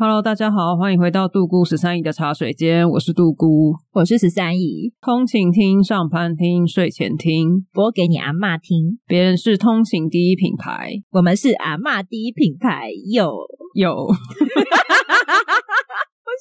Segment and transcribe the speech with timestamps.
[0.00, 4.92] Hello，大家好，欢迎回到杜姑十三姨的茶水间，我是杜姑，我是十三姨。
[5.00, 9.00] 通勤听、上班听、睡前听，播给你阿嬷听。
[9.08, 12.90] 别人是通勤第一品牌，我们是阿嬷第一品牌。
[13.12, 13.28] 有
[13.74, 14.14] 有， 我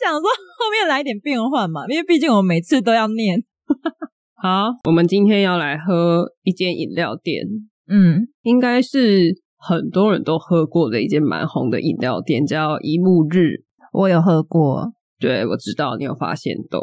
[0.04, 3.44] 想说后面来点变换嘛，因为毕竟我每次都要念。
[4.38, 7.44] 好，我们今天要来喝一间饮料店，
[7.90, 9.42] 嗯，应该是。
[9.68, 16.82] 很多人都喝过的一间蛮红的饮料店叫一木日，我有喝过，对，我知道你有发现到，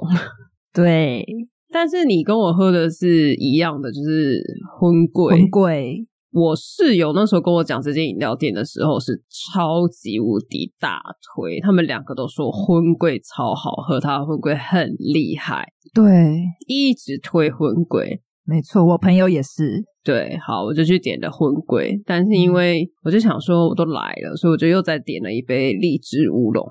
[0.74, 1.24] 对，
[1.72, 4.42] 但是你跟我喝的是一样的，就是
[4.78, 5.34] 婚贵。
[5.34, 18.20] 婚贵，我室友那时候跟我讲这间饮料店的时候是超级无敌大推，他们两个都说婚贵超好喝，他的婚贵很厉害，对，一直推婚贵。
[18.46, 19.82] 没错，我朋友也是。
[20.04, 26.62] 对，好，我就去点了婚贵，但是因为我就想说我都来了，所以我就又再点了一杯荔枝乌龙。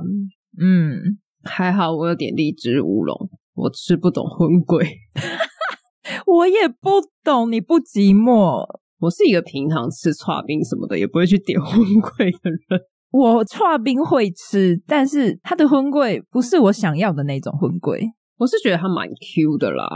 [0.62, 4.86] 嗯，还好我有点荔枝乌龙，我吃不懂婚贵，
[6.28, 8.64] 我也不懂，你不寂寞。
[9.00, 12.82] 我是一个平常吃串冰什么的也不会去点婚贵的人。
[13.12, 18.02] 我串冰会吃，但是它的婚贵不是我想要的那种婚贵。
[18.38, 19.88] 我是觉得它蛮 Q 的啦。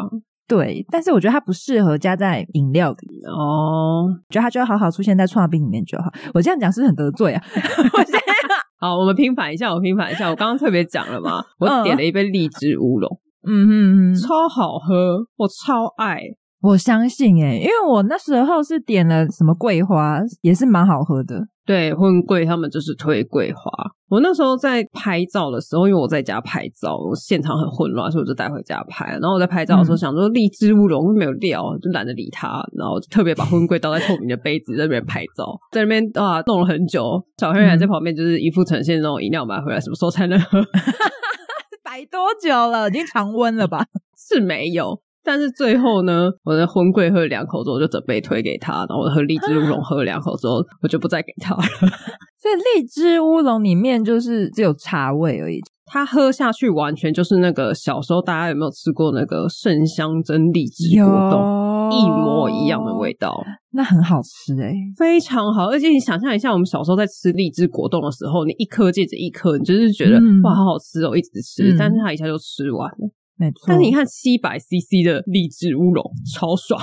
[0.48, 6.06] 对，但是我觉得它不适合加在饮料里哦，觉得它就要好好出现在剉冰里面就好。
[6.34, 7.44] 我这样讲是不是很得罪啊？
[7.94, 8.22] 我现在
[8.80, 10.30] 好，我们平反一下，我平反一下。
[10.30, 16.22] 我刚刚特别讲了嘛，我点了一杯荔枝乌龙，嗯哼哼，超好喝，我超爱。
[16.68, 21.40] 我相信诶，因为我那时候是点了什么桂花，也是蛮好喝的。
[21.66, 23.62] 对，婚贵他们就是推桂花。
[24.10, 29.06] 我那时候在拍照的时候，因为我在家拍照，我现场很混乱，所以我就带回家拍。
[29.14, 32.62] 然后我在拍照的时候想说，荔枝乌龙没有料，就懒得理它。
[32.78, 37.24] 然后就特别把婚贵倒在透明的杯子在那边拍照，在那边啊弄了很久。
[37.38, 40.62] 小黑人在旁边就是一副呈现那种饮料买回来什么时候才能喝？
[41.82, 42.90] 摆多久了？
[42.90, 43.86] 已经常温了吧？
[44.18, 45.02] 是没有。
[45.28, 48.86] 但是最后呢，我的婚贵喝了两口之后，我就准备推给他。
[48.88, 51.62] 然后我喝荔枝乌龙喝了两口之后，我就不再给他了。
[52.40, 63.38] 所以荔枝乌龙里面就是只有茶味而已，它喝下去完全就是那个小时候大家有没有吃过那个圣香珍荔枝果冻一模一样的味道？
[63.72, 65.66] 那很好吃诶、欸、非常好。
[65.66, 73.12] 而且你想象一下，我们小时候在吃荔枝果冻的时候，你一颗接着一颗，你就是觉得、嗯、哇，好好吃哦，一直吃，嗯、但是它一下就吃完了。
[73.38, 76.04] 没错，但是你看七百 CC 的荔枝乌龙
[76.34, 76.80] 超爽，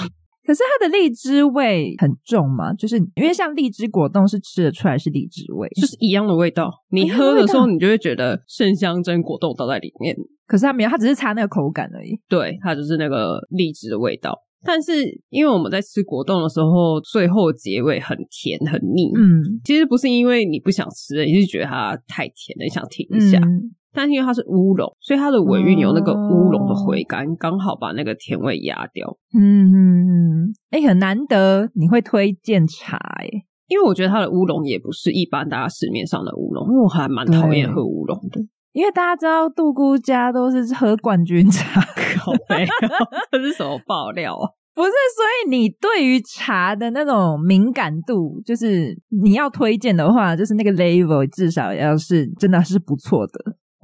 [0.46, 6.70] 可是它的荔枝味很重嘛，就是因为像荔枝果冻是吃得出来是荔枝味，就是一样的味道。
[6.90, 10.14] 你喝的时候，你就会觉得圣香珍果冻倒在里面，
[10.46, 12.18] 可是它没有，它只是差那个口感而已。
[12.28, 14.38] 对，它就是那个荔枝的味道。
[14.66, 23.38] 但是因为我们在吃果冻的时候，最后结尾很甜很腻，嗯，其实不是因为你不想吃了，你是觉得它太甜了，你想停一下。
[23.38, 29.16] 嗯但是因为它是乌龙，所以它的尾韵有那个乌龙的回甘，刚、哦、好把那个甜味压掉。
[29.32, 33.28] 嗯嗯嗯，哎、欸，很难得你会推荐茶哎，
[33.68, 38.40] 因为我觉得它的乌龙也不是一般大家市面上的乌龙，因为我还蛮讨厌喝乌龙的。
[38.72, 41.80] 因为大家知道杜姑家都是喝冠军茶，
[42.18, 42.66] 靠北，
[43.30, 44.50] 这是什么爆料啊？
[44.74, 53.32] 不是，所以你对于茶的那种敏感度，就是你要推荐的话，就是那个 level 至少要是真的是不错的。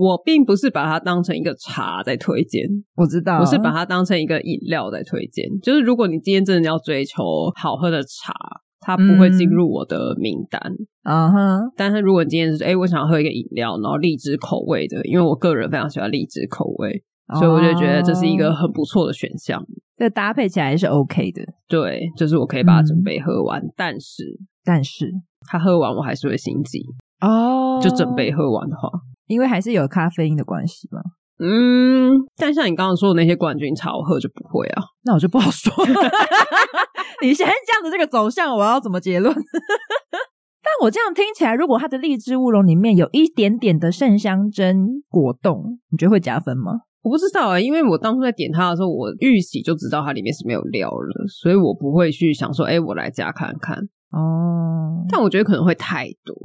[0.00, 2.66] 我并不是把它当成一个茶在推荐，
[2.96, 5.44] 我知道，我是把它当成一个饮料在推荐。
[5.62, 7.22] 就是如果你今天真的要追求
[7.54, 8.32] 好喝的茶，
[8.80, 10.58] 它不会进入我的名单。
[11.04, 17.04] 嗯哼，但是如果你今天是哎，我想喝一个饮料，然后荔枝口味的，因为我个人非常喜欢荔枝口味，
[17.38, 19.62] 所以我就觉得这是一个很不错的选项。
[19.98, 21.42] 这搭配起来是 OK 的。
[21.68, 24.24] 对，就是我可以把它准备喝完，嗯、但是
[24.64, 25.12] 但是
[25.46, 26.86] 它喝完我还是会心急
[27.20, 27.78] 哦。
[27.82, 28.88] 就准备喝完的话。
[29.30, 31.00] 因为还是有咖啡因的关系嘛。
[31.42, 34.82] 嗯，但像你刚刚说的那些冠军茶，我喝就不会啊。
[35.04, 36.10] 那我就不好说了。
[37.22, 39.34] 你现在这样子这个走向，我要怎么结论？
[40.62, 46.72] 但我这样听起来，如果它的荔枝乌龙里面有一点点的盛香珍果冻，你觉得会加分吗？
[47.02, 53.78] 我不知道啊、欸，因为我当初在点它的时候，我预习就知道它里面是没有料了，所以我不会去想说，哎、欸，我来加看看。
[54.12, 56.36] 哦，但我觉得可能会太多，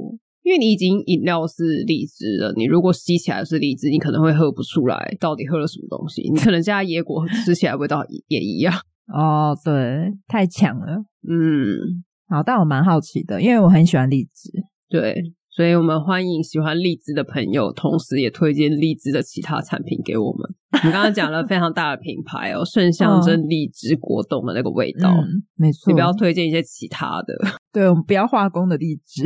[0.46, 6.22] 因为你已经饮料是荔枝了，你如果吸起来是荔枝，你可能会喝不出来到底喝了什么东西。
[6.30, 8.72] 你可能加椰果，吃起来味道也一样。
[9.12, 11.04] 哦，对，太强了。
[11.28, 14.52] 嗯，好，但我蛮好奇的，因为我很喜欢荔枝。
[14.88, 15.34] 对。
[15.50, 20.54] 所以我们欢迎喜欢荔枝的朋友，同时也推荐荔枝的其他产品给我们。
[20.72, 25.90] 我们刚刚讲了非常大的品牌哦，盛香珍荔枝果冻的那个味道，嗯、没错。
[25.90, 27.34] 你不要推荐一些其他的，
[27.72, 29.24] 对，我们不要化工的荔枝，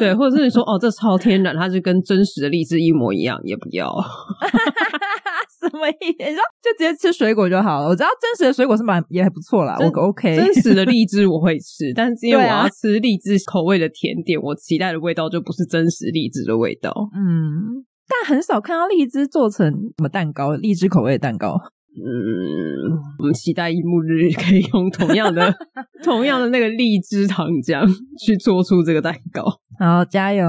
[0.00, 3.86] 对，或者是你说哦，这超天然，它是跟真实的荔枝一模一样，也不要。
[5.60, 6.30] 什么意思？
[6.30, 7.88] 你说就直接吃水果就好了。
[7.88, 10.34] 我知道真实的水果是蛮也还不错啦，我 OK。
[10.34, 16.90] 真实的荔枝我会吃，但是因为我要吃荔枝口味的甜点，啊、我期待的味道就不是真实荔枝的味道。
[17.14, 21.60] 嗯，但很少看到荔枝做成什么蛋糕，荔枝口味的蛋糕。
[21.92, 25.52] 嗯，我们期待一沐日可以用同样的
[26.02, 27.84] 同样的那个荔枝糖浆
[28.24, 29.44] 去做出这个蛋糕。
[29.82, 30.44] 好，加油！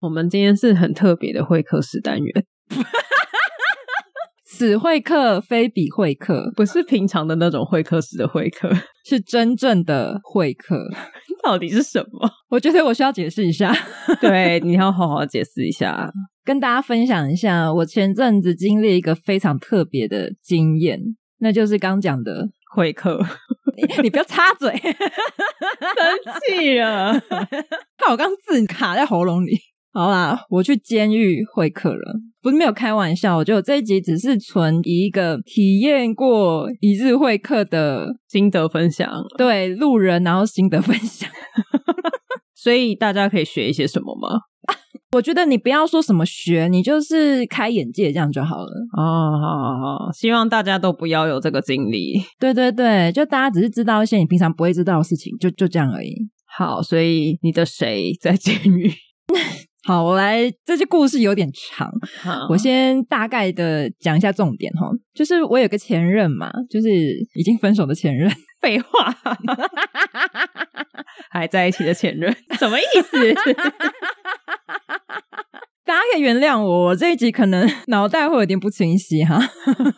[0.00, 2.44] 我们今天是很特别的会客室单元，
[4.44, 8.72] 此会客非彼会客，不是平常的那种会客室的会客，
[9.06, 10.88] 是真正的会客。
[11.44, 12.28] 到底是什么？
[12.50, 13.72] 我觉得我需要解释一下。
[14.20, 16.10] 对，你要好好解释一下，
[16.44, 20.98] 跟大家分享一下，我前阵子经历一个非常特别的经验，
[21.38, 23.24] 那就是刚讲的会客。
[23.76, 24.92] 你， 你不要插嘴，生
[26.48, 27.12] 气了，
[27.96, 29.58] 看我刚字卡在喉咙里。
[29.94, 33.36] 好啦，我去监狱会客了，不是没有开玩笑。
[33.36, 41.28] 我觉得这一集只是纯以一个体验过一日会客的心得分享，对路人然后心得分享，
[42.56, 44.40] 所以大家可以学一些什么吗？
[45.14, 48.72] 我觉得你不要说什么学，你就是开眼界这样就好了。
[48.96, 52.14] 哦，好好好，希望大家都不要有这个经历。
[52.38, 56.14] 对对对，就大家只是知道一些你平常不会知道的事情，就就这样而已。
[56.46, 58.90] 好，所以你的谁在监狱？
[59.84, 61.90] 好，我来，这些故事有点长，
[62.22, 64.88] 好我先大概的讲一下重点哈。
[65.12, 66.88] 就是我有个前任嘛，就是
[67.34, 68.30] 已经分手的前任。
[68.60, 69.12] 废话，
[71.32, 73.18] 还在一起的前任，什么意思？
[76.12, 79.40] 可以原谅我，我这一集可能 脑袋会有点不清晰哈。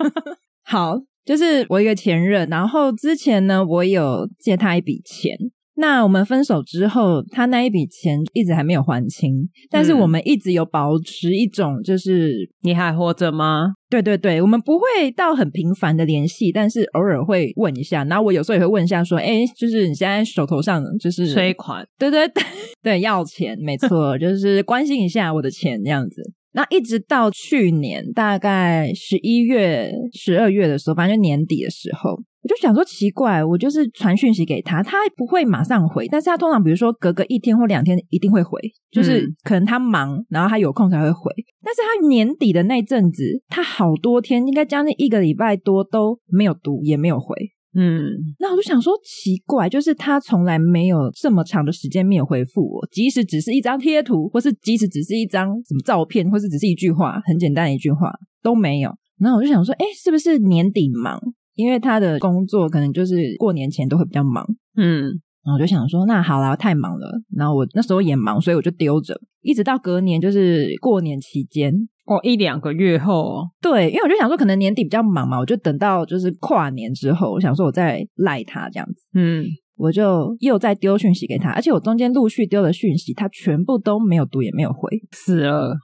[0.62, 0.94] 好，
[1.24, 5.36] 就是我一个前任，然后之前呢，我有借他一笔钱。
[5.76, 13.74] 那我们分手之后，他那一笔钱一直还没有还清，但是我们一直有保持一种，就是、嗯、你还活着吗？
[13.90, 18.04] 对对对，我们不会到很频繁的联系，但是偶尔会问一下。
[18.04, 22.42] 然后我有时候也会问一下，说：“哎，就是你现在手头上就是催款？”对对对
[22.82, 26.22] 对，要钱，没错，就是关心一下我的钱这样子。
[26.54, 32.12] 那一直到去年大概十一月、十二月的时候，反正就年底的时候。
[32.42, 38.60] 我就想说奇怪，我就是传讯息给他，他不会马上回，但是他通常比如说隔个一天或两天一定会回，
[38.90, 41.32] 就是可能他忙，然后他有空才会回。
[41.62, 47.34] 但是他年底的那阵子，他好多天，应该将近一个礼拜多都没有读，也没有回。
[47.76, 48.04] 嗯，
[48.38, 58.12] 那我就想说奇怪，就是他从来没有这么长的时间没有回复我，即使只是一张贴图，或是即使只是一张什么照片，或是只是一句话，很简单的一句话
[58.42, 58.90] 都没有。
[59.18, 61.20] 然后我就想说，哎，是不是年底忙？
[61.54, 64.44] 因为他的工作可能就是过年前都会比较忙，
[64.76, 65.04] 嗯，
[65.44, 67.08] 然后我就想说，那好啦，太忙了。
[67.36, 71.72] 然后我那时候也忙，所以我就丢着，一直到隔年就是过年期间，
[72.06, 79.44] 哦，一两个月后，对，因为我就想说，可能年底比较忙嘛，我就等到就是跨年之后，我想说我再赖他这样子，嗯，
[79.76, 85.76] 我就又再丢讯息给他，而且我中间陆续丢的讯息，他全部都没有读也没有回，死了。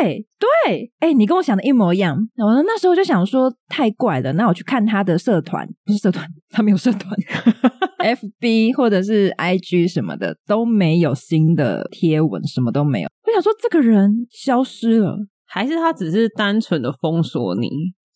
[0.00, 0.26] 对
[0.66, 2.16] 对，哎，你跟我想的一模一样。
[2.36, 7.16] 我那时候就想说太怪了，那我去看他的社团，不是社团，他没有社团，
[8.02, 13.08] FB 或者是 IG 什么的都没有新的贴文，什么都没有。
[13.24, 15.16] 我想说这个人消失了，
[15.48, 17.68] 还是他只是单纯的封锁你？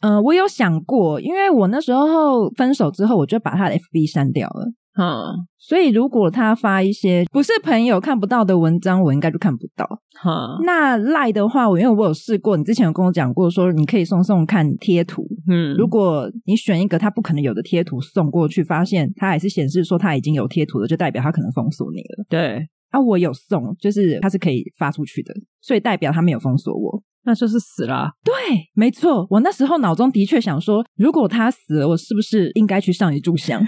[0.03, 4.73] 嗯、呃，我有想过，因为我那时候分手之后，我就把他的 FB 删掉了。
[4.95, 5.23] 哈，
[5.57, 9.87] 所以如果他发一些不是朋友看不到的文章，我应该就看不到。
[10.21, 15.27] 哈，那赖的话，我因为我有试过，你之前有跟我讲过，说你可以送送看贴图。
[15.49, 22.27] 嗯，如果你选一个他不可能有的贴图送过去，发现他还是显示说他已经有贴图了，就代表他可能封锁你了。
[22.29, 28.11] 对，啊，我有送，就是他是可以发出去的，所以代表他没有封锁我，那就是死了。
[28.25, 28.33] 对，
[28.75, 33.61] 没错，我那时候脑中的确想说，如果他死了，我是不是应该去上一炷香？
[33.65, 33.67] 真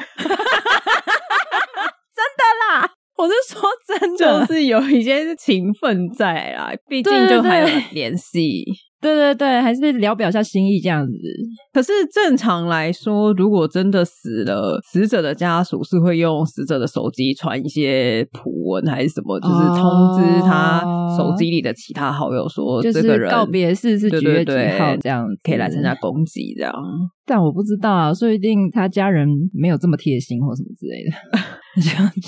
[2.39, 8.65] 的啦我是说真的，就是有一些情分在啦，毕竟就还有联系。
[9.05, 11.13] 对对对，还是聊表一下心意这样子。
[11.75, 19.85] 可是正常来说，如果真的死了，死者的家属是会用死者的手机传一些普文还是什么，就是通
[20.17, 20.81] 知他
[21.19, 26.73] 手机里的其他好友说，这个人告别式是几月几号这样可以来参加公祭这样。
[27.27, 31.11] 但我不知道啊，说不定他家人没有这么贴心或什么之类的。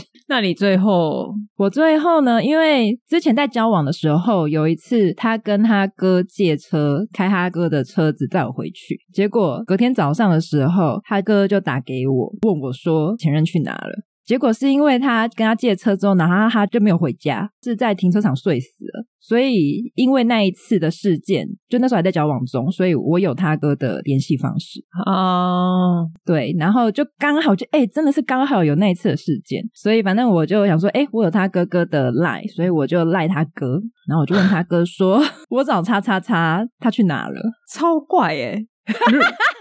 [0.29, 2.43] 那你最后，我最后呢？
[2.43, 14.03] 因为之前在交往的时候，有一次他跟他哥借车，开他哥的车子载我回去，结果隔天早上的时候，他哥就打给我，问我说前任去哪了。
[14.27, 19.07] 结果是因为他跟他借车之后，然后他就没有回家，是在停车场睡死了。
[19.21, 26.01] 所以因为那一次的事件，就那时候还在交往中，所以我有他哥的联系方式哦。
[26.01, 26.09] Oh.
[26.25, 37.41] 对，然后就刚好就哎、欸，真的是刚好有那一次的事件，所以反正我就想说，哎、欸，我有他哥哥的赖，所以我就赖他哥，然后我就问他哥说， 我找叉叉叉，他去哪了？
[37.73, 38.67] 超怪耶、欸。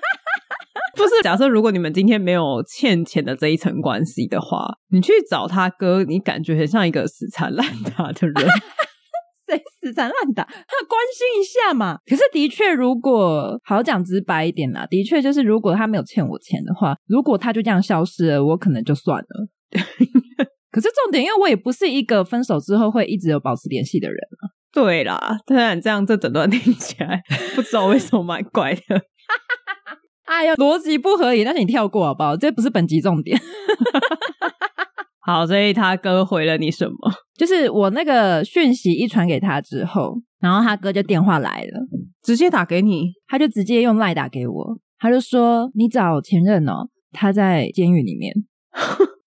[0.96, 7.66] 不是，假设如果你们今天没有欠钱的这一层关系的话，你去找他哥，你感觉很像一个死缠烂
[7.98, 8.36] 打的人。
[9.48, 10.44] 谁死缠烂打？
[10.44, 12.00] 他关心一下嘛。
[12.06, 19.48] 可是的确，如果好讲直白一点啦，的确就是如果他没有欠我钱的话，如果他就这样消失了，我可能就算了。
[20.72, 24.50] 可是重点，因为我也不是一个分手之后会一直有保持联系的人啊。
[24.74, 27.22] 对啦，虽然这样这整段听起来
[27.56, 29.02] 不知道为什么蛮怪的。
[30.26, 32.36] 哎呀，逻辑不合理，但是你跳过好不好？
[32.36, 33.40] 这不是本集重点。
[35.22, 36.96] 好，所以他哥回了你什么？
[37.38, 41.80] 就是我那个讯息一传给他之后，然后他哥就电话来了，
[42.24, 48.34] 直接打给你，他就直接用赖打给我，他就说你找前任哦，他在监狱里面。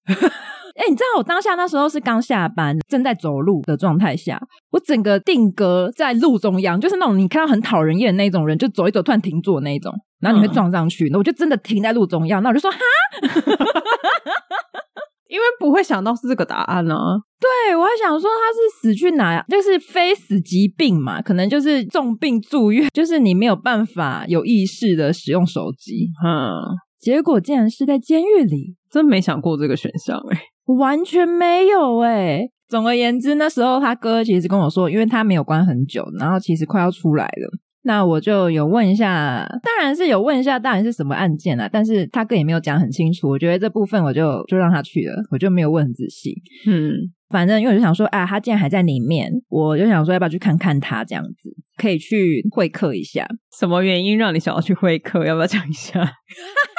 [0.06, 4.40] 哎、欸，你知道我当下那时候是刚下班，正在走路的状态下，
[4.70, 12.78] 我整个定格在路中央，就是那种你看到很讨人厌的那种人，就走一走突然停住的那种，然后你会撞上去，那、嗯、我就真的停在路中央，那我就说哈，
[15.28, 17.16] 因为不会想到是这个答案呢、啊。
[17.38, 26.50] 对，我还想说他是死去哪，就是非死即病嘛，可能就是重病住院，就是你没有办法有意识的使用手机，嗯，
[26.98, 30.42] 结果竟然是在监狱里，真没想过这个选项哎、欸。
[30.78, 37.58] 完全没有哎、欸、总而言之，那时候他哥其实跟我说，因为他没有关很久，然后其实快要出来了。
[37.82, 41.68] 那我就有问一下，当然是有问一下，到底是什么案件啊？
[41.72, 43.28] 但是他哥也没有讲很清楚。
[43.28, 46.34] 我觉得这部分我就就让他去了，我就没有问很仔细。
[46.66, 46.92] 嗯，
[47.30, 53.26] 反正因为我就想说，啊，他竟然还在里面，我就想说要不要去看看他，这样子可以去会客一下。
[53.58, 55.24] 什么原因让你想要去会客？
[55.24, 56.00] 要不要讲一下？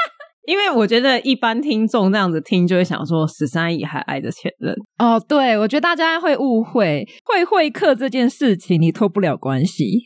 [0.49, 9.85] 因为我觉得一般听众这样子听就会想说十三姨还爱着前任哦，对，我觉得大家会误会会会客这件事情，你脱不了关系。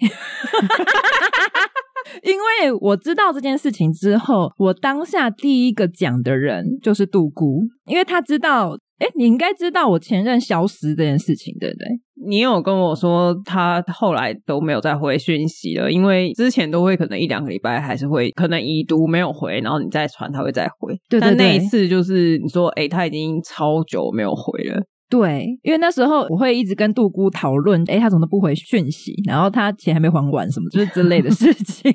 [2.23, 8.77] 因为我知道这件事情之后，我当下第一个讲的人就是杜姑，因为他知道。
[9.00, 11.88] 哎，你应该知道我前任消失这件事情，对不对？
[12.27, 20.94] 你有跟我说他后来都没有再回讯息了，因为之前都会可能一两个礼拜还是会可能已读没有回，然后你再传他会再回。
[21.10, 24.82] 对，对，对，但那一次就是你说，哎，他已经超久没有回了。
[25.10, 31.94] 对，因为那时候我会一直跟杜姑讨论，哎，他怎么都不回讯息，然后他钱还没还完什么，就是之类的事情。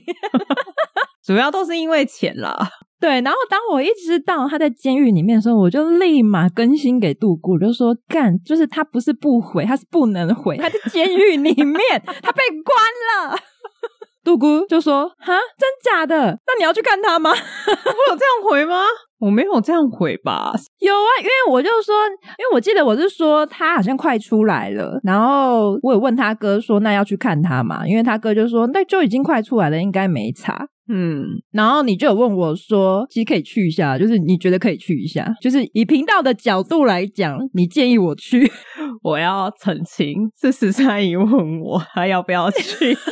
[1.27, 2.57] 主要都是因为钱啦。
[3.01, 11.79] 对，然后当我一知道他在监狱里面的时候，我就立马更新给杜姑，就说干，就是他不是不回，他是不能回，他在监狱里面，
[12.23, 13.39] 他被关了。
[14.25, 16.39] 杜姑就说：“哈，真假的？
[16.47, 17.31] 那你要去看他吗？
[17.33, 18.83] 我有这样回吗？
[19.21, 20.53] 我没有这样回吧？
[20.81, 21.95] 有啊，因为我就说，
[22.37, 27.87] 因为我记得我是说他好像快出来了，然后我有问他哥说，那要去看他嘛？
[27.87, 30.69] 因为他哥就说，那就已经快出来了，应该没差。
[30.89, 38.51] 嗯，然后你就有问我说，其实可以去一下，就是你觉得可以去一下，就是以频道的角度来讲，你建议我去，
[39.03, 42.97] 我要澄清，是十三姨问我还要不要去。”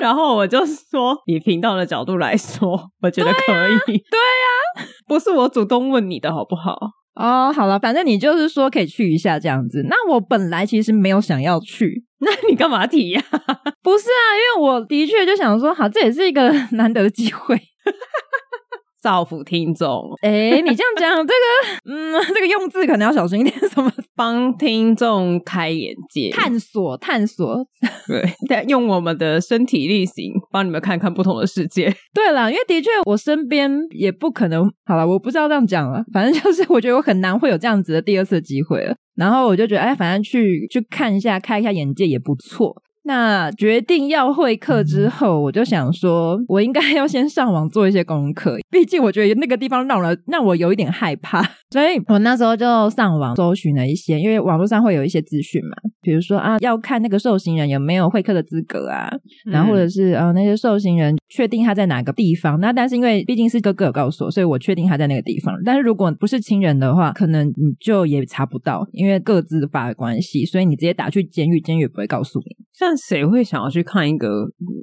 [0.00, 3.52] 然后我就说，以频道的角度来说，我觉得可
[3.92, 3.98] 以。
[3.98, 6.76] 对呀、啊， 不是我主动问你的好不好？
[7.14, 9.84] 哦，好了，反正你就是说可以去一下这样子。
[9.88, 13.58] 那我本来其实没有想要去，那你干嘛提呀、啊？
[13.82, 14.24] 不是啊，
[14.56, 17.60] 因为我的确就想说，好，这也是一个 难得的机会。
[19.02, 23.52] 造福听众，哎、欸，你这样讲，这个， 嗯， 这个用字可能要小心一点。
[23.68, 23.92] 什么？
[24.14, 27.66] 帮听众开眼界，探索，探索。
[28.48, 31.92] 对，用我们的身体力行，帮你们看看不同的世界。
[32.14, 34.70] 对啦，因为的确，我身边也不可能。
[34.84, 38.94] 好了，我不知道这样讲了，反正就是，我觉得我很难会有这样子的第二次机会了。
[39.16, 42.80] 然后我就觉得，哎，反正去去看一下，开一下眼界也不错。
[43.04, 51.42] 那决定要会客之后，我就想说，我应该要先上网做一些功课，毕竟我觉得那个地方让我让我有一点害怕，
[51.72, 59.10] 所以我那时候就上网搜寻了一些，因为网络上会有一些资讯嘛，比如说啊，要看那个受刑人有没有会客的资格啊，
[59.46, 72.56] 然后或者是呃、啊、那些受刑人确定他在哪个地方，那但是因为毕竟是哥哥有告诉我，所以我确定他在那个地方，但是如果不是亲人的话，可能你就也查不到，因为各自法的关系，所以你直接打去监狱，监狱也不会告诉你。
[72.72, 74.28] 像谁会想要去看一个？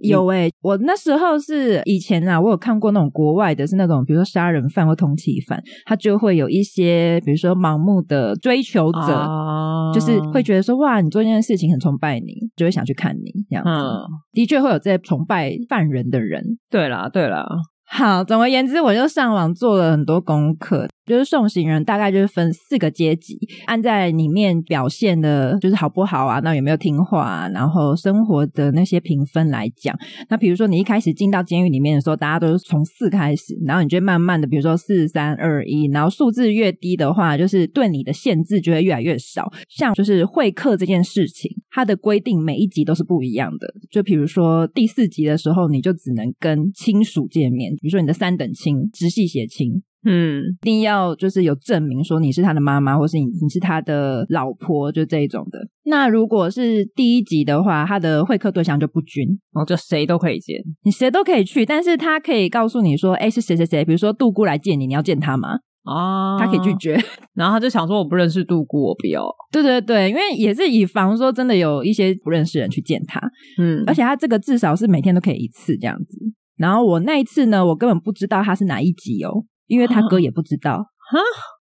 [0.01, 6.78] 有诶、欸、我那时候是以前啊，我有看过那种国外的，是那种比如说杀人犯或通缉犯，他就会有一些
[7.23, 13.69] 比如说盲目的追求者，啊、就是会觉得说哇，你做这件事情很崇拜你，就会想去看你这样子。
[13.69, 16.43] 嗯、的确会有这些崇拜犯人的人。
[16.69, 17.45] 对啦，对啦。
[17.91, 20.87] 好，总而言之，我就上网做了很多功课。
[21.09, 26.39] 就是送行人大概就是分四个阶级，按在里面表现的，就是好不好啊？
[26.41, 27.49] 那有没有听话啊？
[27.49, 29.97] 然后生活的那些评分来讲，
[30.29, 39.51] 那比如说你一开始进到监狱里面的时候，大家都是从四开始，然后你就慢慢的，比如说四三二一，然后数字越低的话，就是对你的限制就会越来越少。
[39.67, 43.67] 像就是会客这件事情，它的规定每一级都是不一样的。
[43.89, 49.81] 就比如说第四级的时候，你就只能跟亲属见面，比如说你的三等亲、直系血亲。
[50.05, 55.59] 嗯，一定要就是有证明说你是他的妈妈，或是你你是他的老婆，就这一种的。
[55.83, 65.57] 那如果是第一集的话，他的会客对象就不均，然后就谁都可以见，你谁都可以去，但是他可以告诉你说，哎，是谁谁谁，比如说杜姑来见你，你要见他吗？
[65.83, 66.97] 啊，他可以拒绝，
[67.33, 69.23] 然后他就想说我不认识杜姑，我不要。
[69.51, 73.19] 对对对，因为也是以防说真的有一些不认识人去见他，
[73.59, 76.19] 嗯，而且他这个至少是每天都可以一次这样子。
[76.57, 79.43] 然后我那一次呢，我根本不知道他是哪一集哦。
[79.69, 81.19] 因为他哥也不知道，哈，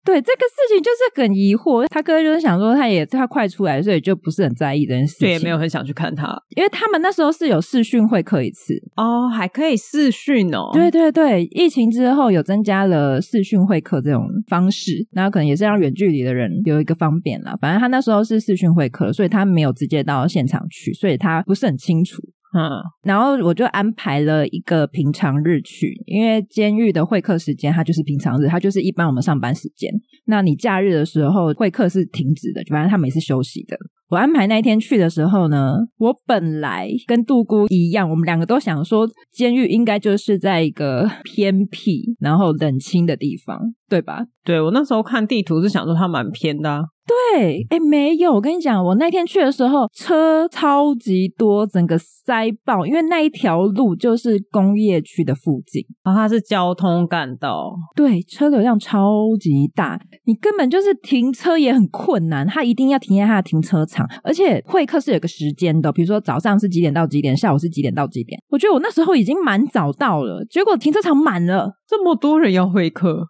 [0.04, 1.86] 对这个事情就是很疑惑。
[1.86, 6.36] 他哥就是想说，他也他快出来，所以就不是很在意这件事情，对，也没有很想去看他。
[6.56, 10.70] 因为他们那时候是有视讯会客一次哦，还可以视讯哦。
[10.72, 17.56] 对对对，疫情之后有增加了视讯会客这种方式，那可能也是让远距离的人有一个方便啦。
[17.60, 22.20] 反正他那时候是视讯会客，所以他没有直接到现场去，所以他不是很清楚。
[22.54, 22.68] 嗯，
[23.02, 29.90] 然后我就安排了一个平常日去，因为监狱的会客时间它就是平常日，它就是一般我们上班时间。
[30.26, 33.76] 那你假日的时候会客是停止的，反正他们也是休息的。
[34.10, 44.26] 我安排那一天去的时候呢，我本来跟杜姑一样，我们两个都想说，监狱应该就是在一个偏僻然后冷清的地方，对吧？
[44.44, 46.82] 对，我那时候看地图是想说它蛮偏的啊。
[47.04, 73.26] 对，哎，没有，我跟你讲，我那天去的时候车超级多，整个塞爆，因为那一条路就是工业区的附近，然后它是交通干道，对，车流量超级大，你根本就是停车也很困难，它一定要停在它的停车场，而且会客是有个时间的，比如说早上是几点到几点，下午是几点到几点，我觉得我那时候已经蛮早到了，结果停车场满了，这么多人要会客。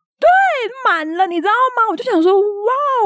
[0.85, 1.91] 满了，你知道吗？
[1.91, 2.47] 我就想说，哇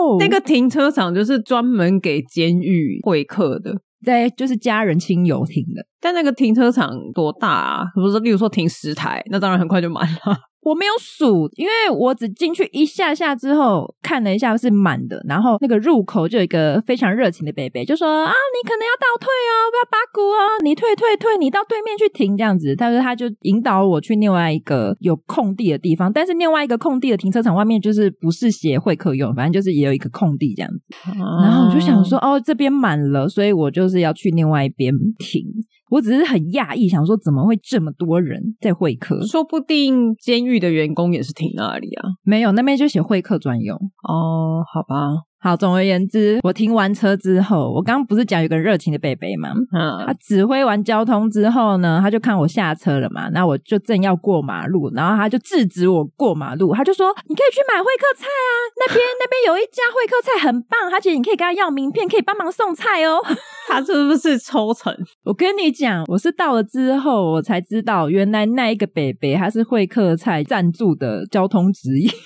[0.00, 5.84] 哦，那个停车场就是专门给监狱会客的，对，就是家人亲友停的。
[6.00, 7.84] 但那个停车场多大啊？
[7.94, 10.36] 不是，例如说停十台，那当然很快就满了。
[10.66, 22.74] 我没有数，因为我只进去一下下之后看了一下是满的，然后那个入口就有一个非常热情的贝贝，就说啊，你可能要倒退哦，不要八股哦，你退退退，你到对面去停这样子。
[22.74, 30.80] 他说他就引导我去另外一个有空地的地方，但是另外一个空地的停车场外面就是不是协会可用，反正就是也有一个空地这样子。
[31.14, 35.44] 然后我就想说，哦，这边满了，所以我就是要去另外一边停。
[35.88, 39.24] 我只是很讶异，想说怎么会这么多人在会客？
[39.26, 42.08] 说不定监狱的员工也是停那里啊？
[42.22, 43.76] 没有，那边就写会客专用。
[44.02, 44.96] 哦，好吧。
[45.38, 49.50] 好，总而言之，我停完车之后，我刚刚不是讲有个热情的伯伯吗？
[49.72, 63.20] 嗯，他指挥完交通之后呢，他就看我下车了嘛，那我就正要过马路，然后他就制止我过马路，他就说：“你可以去买会客菜啊，那边那边有一家会客菜很棒，而且你可以跟他要名片，可以帮忙送菜哦。
[63.68, 64.92] ”他是不是抽成？
[65.24, 72.10] 我跟你讲，我是到了之后我才知道，原来那一个伯伯他是会客菜赞助的交通指引。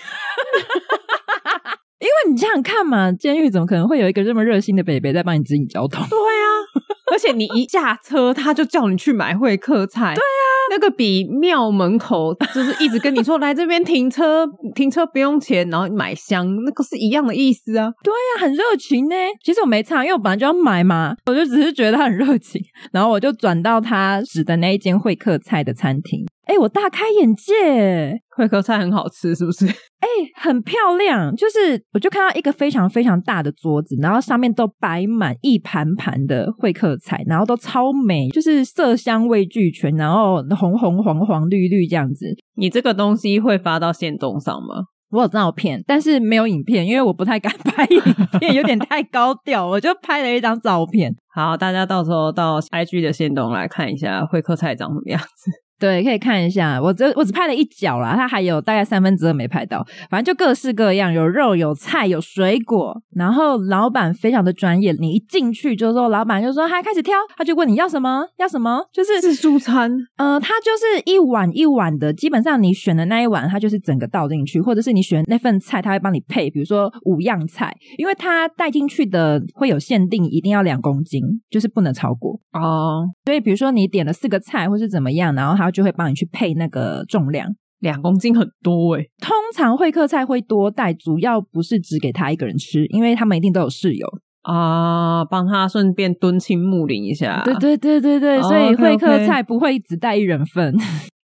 [2.01, 6.05] 因为你想想看嘛，监狱怎么可能会有一个这么热心的北北在帮你指引交通？
[6.09, 6.49] 对啊，
[7.13, 10.15] 而且你一下车，他就叫你去买会客菜。
[10.15, 17.93] 对啊，那个比庙门口就是一直跟你说来这边停车， 停车不用钱，然后买香，那个是一样的意思啊。
[18.03, 19.15] 对啊，很热情呢。
[19.45, 26.25] 其实我没差，因为我本来就要买嘛，我就只是觉得他很热情， 然后我就转到他指的那一间会客菜的餐厅。
[26.47, 29.67] 哎，我大开眼界，会客菜很好吃，是不是？
[29.67, 31.35] 哎、欸，很漂亮。
[31.37, 42.35] 就是我就看到一个非常非常大的桌子，然后上面都摆满一盘盘的会客菜，然后都超美，就是色香味俱全，然后红红黄黄绿绿这样子。
[42.57, 44.85] 你这个东西会发到线动上吗？
[45.11, 48.01] 我有照片，但是没有影片，因为我不太敢拍影
[48.39, 51.13] 片，有点太高调，我就拍了一张照片。
[51.35, 55.51] 好，大家到时候到 IG 的线动来看一下会客菜长什么样子。
[55.81, 56.79] 对，可以看一下。
[56.79, 59.83] 我只我只拍了一角啦，它还有大概三分之二没拍到。
[60.11, 62.95] 反正就各式各样，有肉、有菜、有水果。
[63.17, 69.91] 然后老板非常的专业，你一进去就说，老板就说，他开始挑，他就问你要什么，要什么，就是自助餐。
[70.19, 83.09] 呃，他就是一碗一碗的，基本上你选的那一碗，他就是整个倒进去，或者是你选那份菜，他会帮你配，比如说五样菜，因为他带进去的会有限定，一定要两公斤，就是不能超过哦。
[83.25, 85.70] 所以比如说你点了四个菜，或是怎么样，然后他。
[85.71, 87.49] 就会帮你去配那个重量，
[87.81, 89.11] 两公斤很多诶。
[89.21, 94.07] 通常会客菜会多带，主要不是只给他一个人吃，因为他们一定都有室友
[94.43, 97.43] 啊，帮他顺便敦亲睦邻一下。
[97.45, 100.75] 对对对对对，所以会客菜不会只带一人份。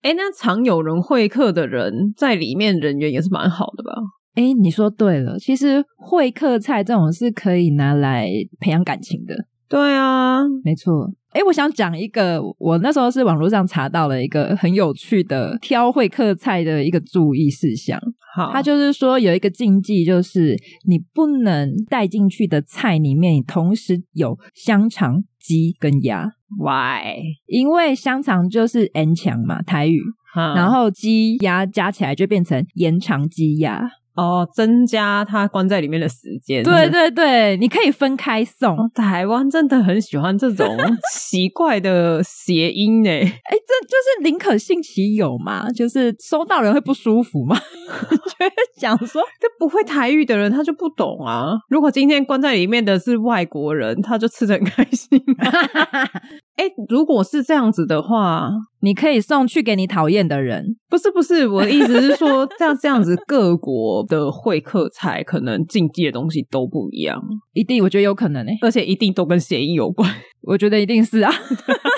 [0.02, 3.94] 哎、那常有人会客的人在里面人缘也是蛮好的吧？
[4.36, 8.28] 哎，你说对了，其实会客菜这种是可以拿来
[8.60, 9.46] 培养感情的。
[9.70, 11.12] 对啊，没错。
[11.34, 18.00] 哎，我想讲一个，我那时候是网络上查到了一个很有趣的挑会客菜的一个注意事项。
[18.36, 20.56] 好，他就是说有一个禁忌，就是
[20.88, 26.32] 你不能带进去的菜里面，你同时有香肠、鸡跟鸭。
[26.60, 27.16] Why？
[27.48, 30.02] 因为香肠就是 N 强嘛，台语，
[30.36, 33.82] 然后鸡鸭加起来就变成延长鸡鸭。
[34.16, 36.64] 哦，增加他关在里面的时间。
[36.64, 38.78] 对对对，你可以分开送。
[38.78, 40.78] 哦，台湾真的很喜欢这种
[41.14, 43.10] 奇怪的谐音呢。
[43.10, 47.58] 哎，这就是宁可信其有嘛，就是收到人会不舒服嘛。
[47.90, 51.54] 就会讲说， 这不会台语的人他就不懂啊。
[51.70, 56.10] 如果今天关在里面的是外国人，他就吃的很开心啊。
[56.56, 58.50] 哎，如果是这样子的话，
[58.82, 60.64] 你可以送去给你讨厌的人。
[60.88, 67.20] 不是不是，我的意思是说，这样这样子，各国的会客菜可能禁忌的东西都不一样。
[67.54, 70.10] 一定，我觉得有可能诶、欸，而且一定都跟谐音有关。
[70.42, 71.32] 我觉得一定是啊。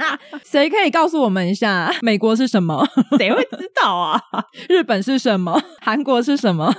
[0.44, 2.86] 谁可以告诉我们一下，美国是什么？
[3.18, 4.20] 谁会知道啊？
[4.68, 5.60] 日本是什么？
[5.80, 6.72] 韩国是什么？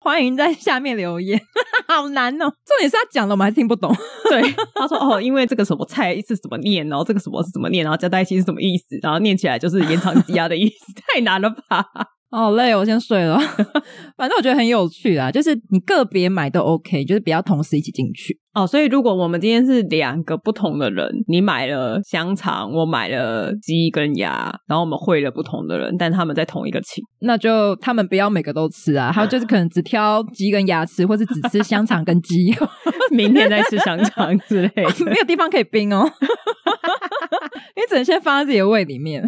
[0.00, 1.40] 欢迎在下面留言。
[1.88, 3.94] 好难哦，重点是他讲了，我们还听不懂。
[4.28, 4.42] 对，
[4.74, 11.84] 他说哦，因为这个什么菜是怎么念，然后这个什么是怎么念，然后加在一起是什么意思，然后念起来就是延长积压的意思，太难了吧？
[12.36, 13.38] 好累，我先睡了。
[14.18, 18.66] 反正我觉得很有趣啦，就是你个别买都 OK，就是不要同时一起进去哦。
[18.66, 29.12] 所以如果我们今天是两个不同的人，你买了香肠，我买了鸡跟鸭，然后我们会了不同的人，但他们在同一个寝，那就他们不要每个都吃啊。
[29.12, 32.52] 还有就是可能只挑鸡跟鸭吃，或是只吃香肠跟鸡，
[33.14, 36.04] 明天再吃香肠之类的，没有地方可以冰哦。
[37.76, 39.24] 你只能先放在自己的胃里面，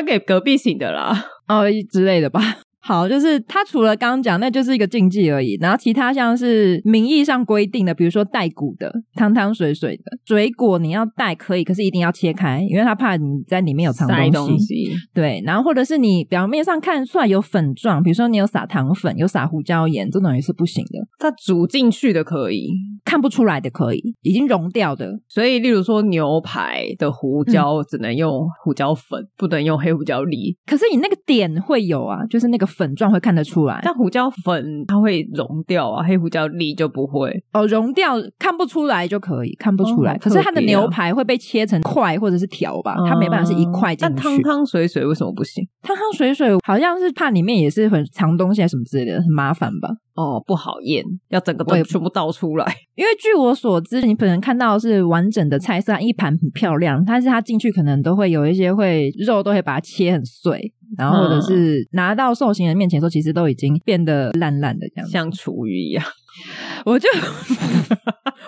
[0.00, 1.26] 分给隔壁醒的啦。
[1.46, 2.40] 哦，之类的吧。
[2.82, 5.56] 好，就是他除了刚刚讲，那就是一个禁忌而已。
[5.60, 14.30] 然后其他像是名义上规定的，比如说带骨的、汤汤水水的水果，你要带可以，可是一定要切开，因为他怕你在里面有藏东西。
[14.30, 21.06] 东西对，然后或者是你表面上看出来有粉状，比如说你有撒糖粉、有撒胡椒盐，这种也是不行的。
[21.18, 22.66] 它煮进去的可以，
[23.04, 25.20] 看不出来的可以，已经融掉的。
[25.28, 30.56] 所以，例如说牛排的胡椒只能用胡椒粉，嗯、不能用黑胡椒粒。
[30.64, 32.69] 可是你那个点会有啊，就是那个。
[32.70, 40.16] 粉状会看得出来，但胡椒粉它会溶掉啊，黑胡椒粒就不会哦，溶掉看不出来就可以，看不出来。
[40.18, 44.14] 可是它的牛排会被切成块或者是条吧，它没办法是一块进去。
[44.14, 45.66] 但汤汤水水为什么不行？
[45.82, 49.88] 汤汤水水好像是怕里面也是很藏东西啊什么之类的，很麻烦吧？
[50.14, 52.66] 哦，不好验，要整个都全部倒出来。
[52.94, 60.74] 因为据我所知，你可能看到是完整的菜色，一盘很漂亮，但是它进去可能都会有一些会肉都会把它切很碎。
[60.98, 66.04] 然后或者是拿到受刑人面前的时候，其实都已经变得烂烂的这样，像厨余一样。
[66.86, 67.08] 我就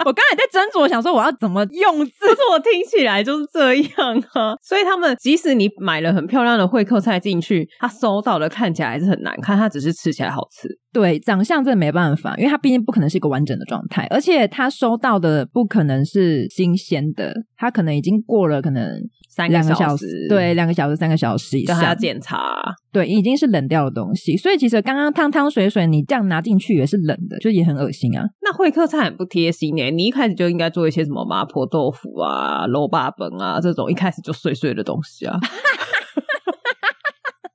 [0.04, 4.54] 我刚才在斟酌，想说我要怎么用字，可是我听起来就是这样啊。
[4.62, 10.68] 所以他们即使你买了很漂亮的会客菜进去，他收到的看起来还是很难看，他只是吃起来好吃。
[10.92, 19.00] 对，长相真的没办法，因为它毕竟不可能是一个完整的状态，而且他收到的不可能是新鲜的，他可能已经过了可能
[19.34, 22.54] 三个小时，对，两个小时、三个小时以上，还要检查，
[22.92, 24.36] 对，已经是冷掉的东西。
[24.36, 28.22] 所以其实刚刚汤汤水水，你这样拿进去也是冷的，就也很恶心啊。
[28.42, 35.38] 那会客菜很不贴心诶，你一开始就应该做一些什么麻婆豆腐啊、卤肉饭啊这种一开始就碎碎的东西啊。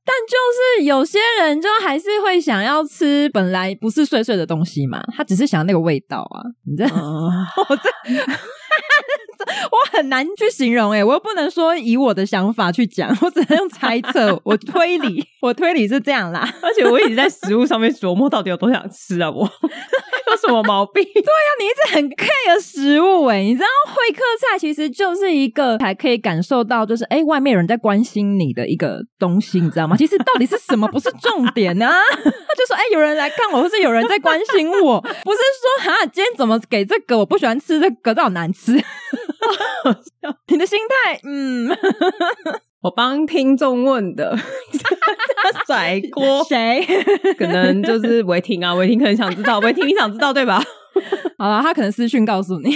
[0.03, 0.35] 但就
[0.79, 7.69] 是有些人就还是会想要吃本来不是碎碎的东西嘛，他只是想要那个味道啊，你知道吗？Uh...
[7.69, 7.83] 我这。
[9.71, 14.39] 我很难去形容哎、欸，我又不能说以我的想法去讲， 我只能用猜测。
[14.43, 16.47] 我推理，我推理是这样啦。
[16.61, 19.29] 而且我一直在食物上面琢磨到底有多想吃啊！
[19.31, 21.03] 我有什么毛病？
[21.03, 29.95] 对呀、啊，你一直很 care 食物哎、欸，你知道会客菜其实就是一个还可以感受到，就是哎、欸，外面有人在关心你的一个东西，你知道吗？
[29.97, 31.89] 其实到底是什么不是重点啊？
[31.89, 35.37] 他就说哎、欸，有人来看我，或是有人在关心我，不是
[35.83, 37.17] 说哈，今天怎么给这个？
[37.17, 38.73] 我不喜欢吃这个，这好难吃。
[40.47, 41.69] 你的心态，嗯，
[42.81, 44.37] 我帮听众问的，
[45.67, 46.85] 甩锅谁？
[47.37, 50.61] 可能就是维婷啊，维婷可能想知道，维婷你想知道对吧？
[51.37, 52.75] 好了，他可能私讯告诉你。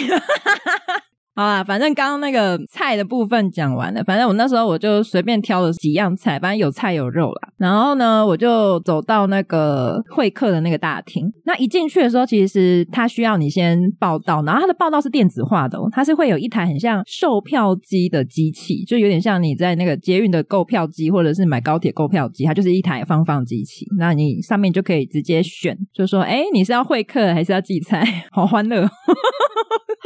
[1.34, 4.04] 好啦，反正刚刚那个菜的部分讲完了。
[4.04, 7.50] 反正我那时候我就随便挑了几样菜，反正有菜有肉啦。
[7.58, 11.32] 然后呢，我就走到那个会客的那个大厅。
[11.46, 23.88] 那一进去的时候，其实他需要你先报到，然后他的报到是电子化的哦，它是会有一台很像售票机的机器，就有点像你在那个捷运的购票机，或者是买高铁购票机，它就是一台方放机器。
[23.98, 28.06] 那你上面就可以直接选，就说，哎，你是要会客还是要寄菜？
[28.32, 28.86] 好欢乐。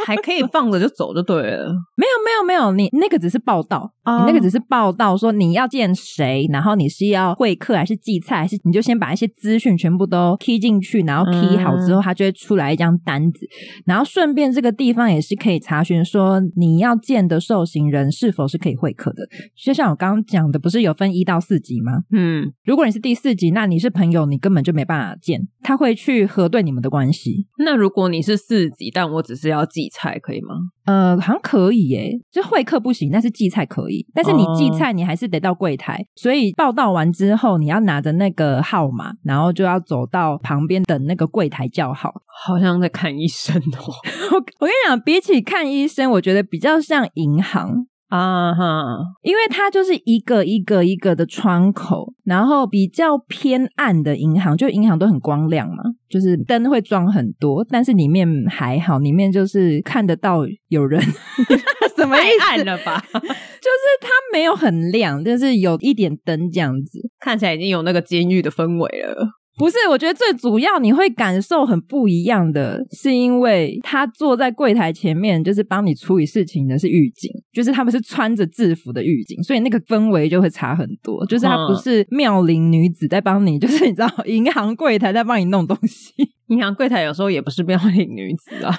[0.06, 4.20] 还可以放着就走就对了，没有没有没有，你那个只是报道，oh.
[4.22, 13.46] 你那个只是报道说你要见谁，然后你是要会客还是寄菜，还是你就先把一些资讯全部都 key 进去，然后 key 好之后，他就会出来一张单子，
[13.86, 19.28] 然后顺便这个地方也是可以查询说你要见的受刑人是否是可以会客的，
[19.62, 22.04] 就像我刚刚讲的，不是有分一到四级吗？
[22.12, 27.48] 嗯，如果你是第四级，那你是朋友，你根本就没办法见，他会去核对你们的关系。
[27.60, 30.56] 那如果你是四级，但我只是要寄菜可以吗？
[30.86, 34.06] 呃，好像可以耶，就会客不行，但是寄菜可以。
[34.14, 42.14] 但是你寄菜，你还是得到柜台，哦，所以报到完之后，你要拿着那个号码，然后就要走到旁边等那个柜台叫号，
[42.46, 43.94] 好像在看医生哦。
[44.32, 47.88] 我我跟你讲，比起看医生，我觉得比较像银行。
[48.08, 61.02] 啊哈，因为它就是一个一个一个的窗口，然后比较偏暗的银行，就银行都很光亮嘛，就是灯会装很多，但是里面还好，里面就是看得到有人，
[61.98, 62.40] 什么意思？
[62.40, 63.04] 太暗了吧？
[63.12, 69.28] 就是它没有很亮，就是有一点灯这样子，看起来已经有那个监狱的氛围了。
[69.58, 81.26] 不是，我觉得最主要你会感受很不一样的，是因为他坐在柜台前面，就是帮你处理事情的是狱警，就是他们是穿着制服的狱警，所以那个氛围就会差很多。
[81.28, 86.12] 就是他不是妙龄女子在帮你，就是你知道银行柜台在帮你弄东西，
[86.48, 88.76] 银行柜台有时候也不是妙龄女子啊。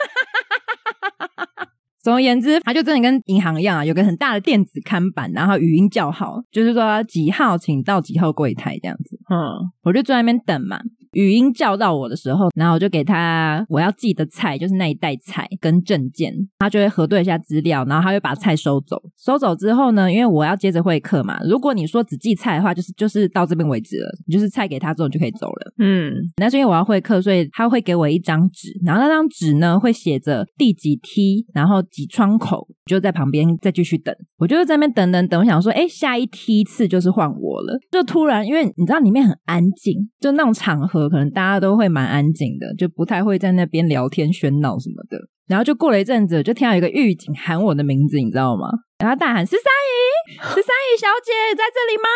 [2.07, 9.19] 总而言之，他就真的跟银行一样啊，有个很大的电子看板，然后语音叫号，就是说几号请到几号柜台这样子。
[9.29, 9.37] 嗯，
[9.83, 10.79] 我就坐在那边等嘛。
[11.17, 19.01] 语音叫到我的时候，然后我就给他我要寄的菜，就是那一袋菜跟证件，他就会核对一下资料，然后他会把菜收走。
[19.17, 25.73] 收走之后呢，因为我要接着会客嘛，如果你说只寄菜的话，就是就是到这边为止了，你就是菜给他之后你就可以走了。
[25.79, 34.15] 嗯，那是因为我要会客，所以他会给我一张纸，然后那张纸呢会写着第几梯，然后几窗口，就在旁边再继续等。
[34.37, 37.79] 我就在那边等等等，我想说，哎，下一梯次就是换我了。
[37.91, 41.06] 就突然，因为你知道里面很安静，就那种场合。
[41.09, 45.19] 可能大家都会蛮安静的，就不太会在那边聊天喧闹什么的。
[45.47, 48.69] 然后就过了一阵子，就听到一个狱警喊我的名字，你知道吗？
[48.99, 52.09] 然后大喊：“十三姨，十三姨小姐在这里吗？”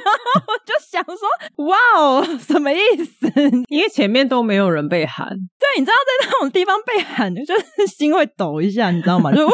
[0.02, 1.28] 然后我就想说
[1.68, 3.30] ：“哇哦，什么意思？
[3.68, 5.28] 因为前面都没有人被喊。
[5.28, 9.30] 对，你知道在那种地方被喊，就是 心会抖一下，你知道吗？
[9.30, 9.46] 就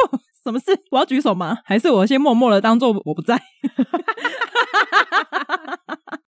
[0.44, 0.66] 什么事？
[0.92, 1.59] 我要举手吗？
[1.64, 3.38] 还是我先默默的当做我不在？”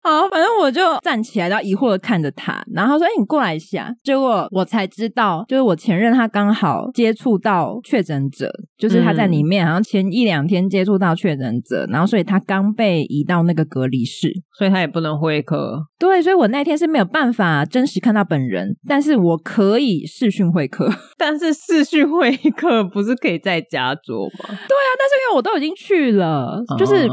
[0.03, 15.79] 好，反正我就站起来，然后疑惑的看着他，然后他说：“哎、欸，你过来一下。”结果我才知道，就是我前任他刚好接触到确诊者，就是他在里面，好像前一两天接触到确诊者，然后所以他刚被移到那个隔离室，所以他也不能会客。
[15.99, 20.89] 对，所以我那天是没有办法真实看到本人，但是我可以视讯会客。
[21.15, 24.45] 但是视讯会客不是可以在家做吗？
[24.47, 27.07] 对啊，但是因为我都已经去了，就是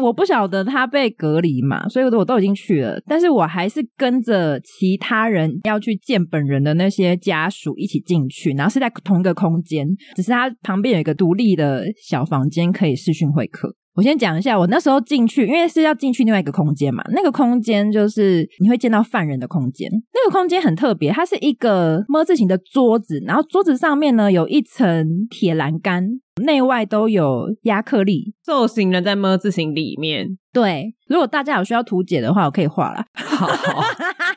[0.00, 13.76] 我不晓得他被隔离嘛，所以我都都已经去了，但是我还是跟着其他人要去见本人的那些家属一起进去，然后是在同一个空间，只是他旁边有一个独立的小房间可以视讯会客。
[13.94, 17.02] 我先讲一下，我那时候进去，因为是要进去另外一个空间嘛。
[17.12, 19.90] 那个空间就是你会见到犯人的空间。
[20.14, 26.06] 那个空间很特别，它是一个么字形的桌子，然后桌子上面呢有一层铁栏杆，
[26.42, 30.38] 内外都有压克力，受刑人在么字形里面。
[30.52, 33.04] 对，如果大家有需要图解的话，我可以画了。
[33.12, 33.46] 好。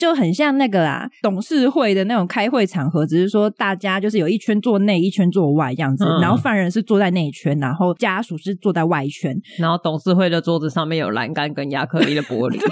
[0.00, 12.58] 就很像那个啦，董事会的那种开会场合，只是说大家就是有一圈坐内，一圈坐外这样子，嗯、然后犯人是坐在内圈，然后家属是坐在外圈，然后董事会的桌子上面有栏杆跟亚克力的玻璃。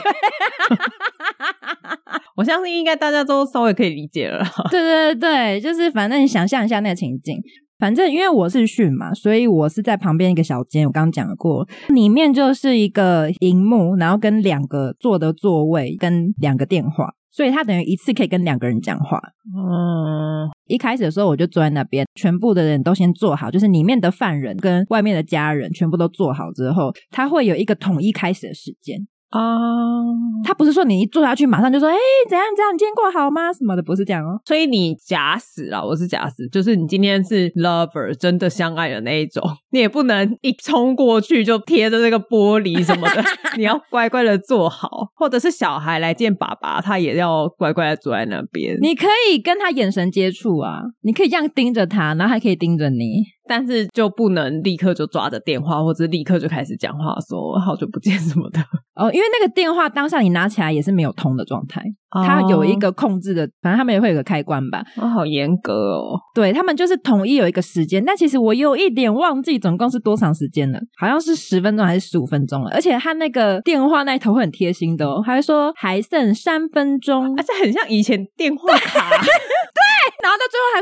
[2.34, 4.42] 我相信应该大家都稍微可以理解了。
[4.70, 7.36] 对对对，就是反正你想象一下那个情景，
[7.78, 17.12] 反正因为我是训嘛，所以我是在旁边一个小间，我刚刚讲过，里面就是一个荧幕，然后跟两个坐的座位，跟两个电话。
[17.38, 19.16] 所以他等于一次可以跟两个人讲话。
[19.57, 29.07] 嗯，一开始的时候我就坐在那边，全部的人都先坐好，就是里面的犯人跟外面的家人全部都坐好之后，他会有一个统一开始的时间。
[29.30, 31.96] 啊，uh, 他不是说你一坐下去马上就说，哎，
[32.28, 33.52] 怎样怎样，你今天过好吗？
[33.52, 34.40] 什么的，不是这样哦。
[34.46, 43.22] 所以你假死啊，我是假死，就是你今天是 lover，真的相爱的那一种， 你也不能一冲过去就贴着那个玻璃什么的，
[43.58, 48.78] 你要乖乖的坐好，或者是小孩来见爸爸，他也要乖乖的坐在那边。
[48.80, 53.24] 你可以跟他眼神接触啊，你可以这样盯着他，然后还可以盯着你。
[53.48, 58.61] 但是就不能立刻就抓着电话，或者立刻就开始讲话，说好久不见什么的
[58.94, 59.11] 哦。
[59.12, 64.84] 因为那个电话当下你拿起来也是没有通的状态，哦、它有一个控制的，反正他们也会有个开关吧。
[64.96, 66.18] 哦，好严格哦。
[66.34, 72.70] 对，他们就是统一有一个时间，但其实我有一点忘记总共是多长时间了，好像是十分钟还是十五分钟了。
[72.72, 79.08] 而且他那个电话那一头会很贴心的哦，还会说还剩三分钟，而且很像以前电话卡。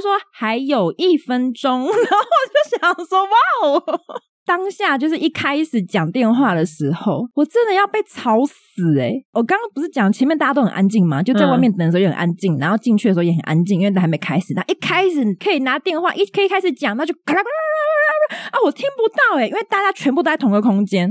[0.07, 3.31] 说还有一分钟， 然后我就想说哇
[3.69, 4.01] 哦！
[4.47, 11.21] 当下就是一开始讲电话的时候，我真的要被吵死诶、欸、我刚刚不是讲前面大家都很安静吗？
[11.21, 14.55] 就在外面等的时候也很安静，然后进去的时候也很安静，因为都还没开始。
[14.55, 18.55] 那一开始可以拿电话，一可以开始讲，那就啊！
[18.65, 21.11] 我听不到诶、欸、因为大家全部都在同个空间。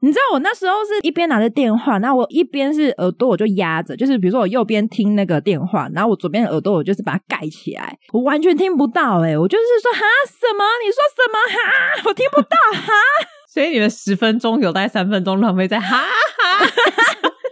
[0.00, 10.64] 你知道我那时候是一边拿着电话，然后我一边是耳朵我就压着，就是比如说我右边听那个电话，然后我左边的耳朵我就是把它盖起来，我完全听不到哎、欸，我就是说哈什么？
[10.84, 12.08] 你说什么哈？
[12.08, 12.92] 我听不到哈。
[13.52, 16.66] 所以你们十分钟有大概三分钟浪费在哈哈。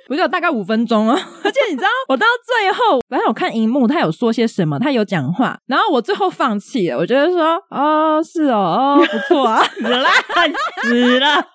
[0.07, 10.09] 不是有大概五分钟哦，而且你知道，我到最后，反正我看荧幕，他有说些什么，他有讲话，然后我最后放弃了，我觉得说，哦，是哦，哦，不错啊， 死了，
[10.83, 11.47] 死了，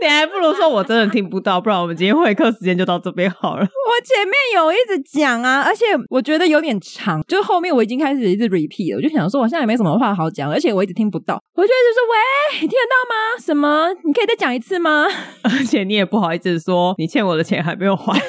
[0.00, 3.62] 你还不如说我真的听不到，不然我们今天会客时间就到这边好了。
[3.62, 3.66] 我
[4.04, 13.14] 前面有一直讲啊，而且我觉得有点长，就是后面我已经开始一直 repeat 了，我就想说我现在也没什么话好讲，而且我一直听不到，我就一直说，喂，你听得到吗？
[13.44, 13.88] 什么？
[14.04, 15.06] 你可以再讲一次吗？
[15.44, 18.18] 而且你也不好意思说，你欠我的钱还没有还。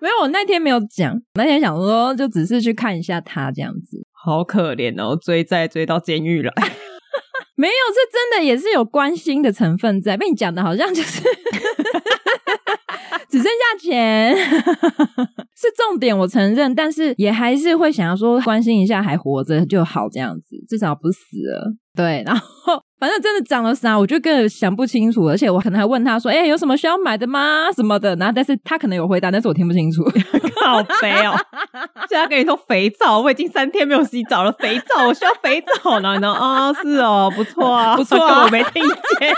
[0.00, 1.14] 没有，我那天没有讲。
[1.34, 6.52] 那天想说，就只是去看一下他这样子，好可怜哦，追债追到监狱来。
[7.54, 10.16] 没有，这真的也是有关心的成分在。
[10.16, 11.22] 被你讲的好像就是
[13.32, 14.36] 只剩下钱
[15.56, 21.18] 是重点，我承认，但是也还是会想要说关心一下，还活着就好这样子，至少不死
[21.50, 21.72] 了。
[21.96, 22.82] 对，然后。
[23.02, 27.66] 反正真的涨了啥，我就根本想不清楚，而且我可能还问他说：“哎、欸，有什么需要买的吗？
[27.74, 30.04] 什么的？”然后，但是他可能有回答，但是我听不清楚。
[30.64, 31.34] 好肥哦！
[32.08, 34.52] 现在跟你说肥皂，我已经三天没有洗澡了。
[34.52, 35.98] 肥皂，我需要肥皂。
[35.98, 36.30] 然后呢？
[36.32, 39.34] 啊、哦，是哦，不错啊， 不错啊，我没听见。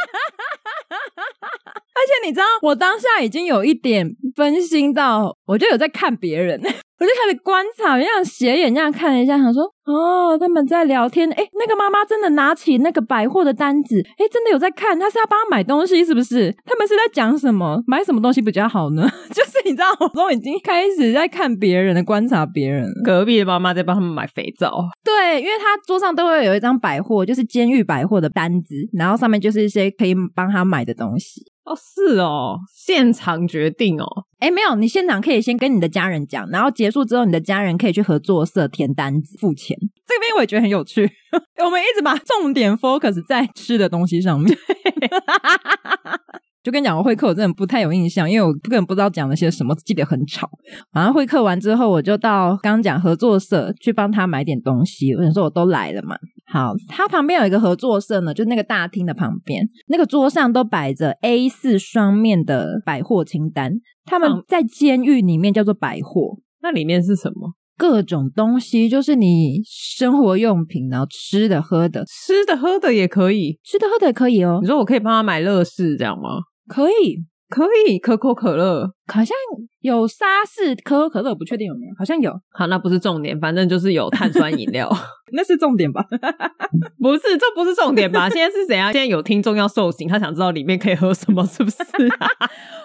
[2.27, 6.61] 你知道，我当下已经有一点分心到，我就有在看别人。
[6.97, 11.29] 我就开始观察，这样斜眼这样看了一下，想说哦，他们在聊天。
[11.33, 16.55] 诶，那个妈妈真的拿起那个百货的单子，诶，真的有在看，他是要帮他买东西，是不是？
[16.65, 17.83] 他们是在讲什么？
[17.87, 19.07] 买什么东西比较好呢？
[19.35, 22.87] 就是你知道，我都已经开始在看别人的，观察别人。
[23.05, 24.73] 隔壁的妈妈在帮他们买肥皂。
[25.05, 31.43] 对，因为他桌上都会有一张百货，就是监狱百货的单子，然后上面就是一些可以帮他买的东西。
[31.65, 34.07] 哦，是哦，现场决定哦。
[34.39, 39.77] 哎，没有，你现场可以先跟你的家人讲，然后结束之后，你的家人可以去合作社填单子付钱。
[40.07, 41.11] 这边我也觉得很有趣，
[41.65, 44.55] 我们一直把重点 focus 在吃的东西上面。
[46.65, 50.49] 就跟你讲，我会客我真的不太有印象，因为我根本不知道讲了些什么，记得很吵。
[50.93, 55.13] 反正会客完之后，我就到刚刚讲合作社去帮他买点东西。
[55.15, 56.17] 我想说，我都来了嘛。
[56.47, 63.75] 好，他旁边有一个合作社呢，就那个大厅的旁边，那个桌上都摆着 A 四双面的百货清单。
[64.07, 67.53] 他们在监狱里面叫做百货，那里面是什么？
[67.77, 74.61] 各种东西，就是你生活用品，然后吃的、喝的，吃的、喝的也可以，吃的、喝的也可以哦。
[74.63, 76.39] 你说我可以帮他买乐事这样吗？
[76.69, 77.25] 可以。
[77.51, 79.37] 可以，可口可乐好像
[79.81, 82.33] 有沙士可口可乐，不确定有没有，好像有。
[82.51, 84.91] 好，那不是重点，反正就是有碳酸饮料，
[85.31, 86.03] 那是重点吧？
[87.01, 88.29] 不是，这不是重点吧？
[88.33, 88.91] 现在是怎样？
[88.93, 91.77] 现在有听众要受刑，他想知道里面可以喝什么，是不是？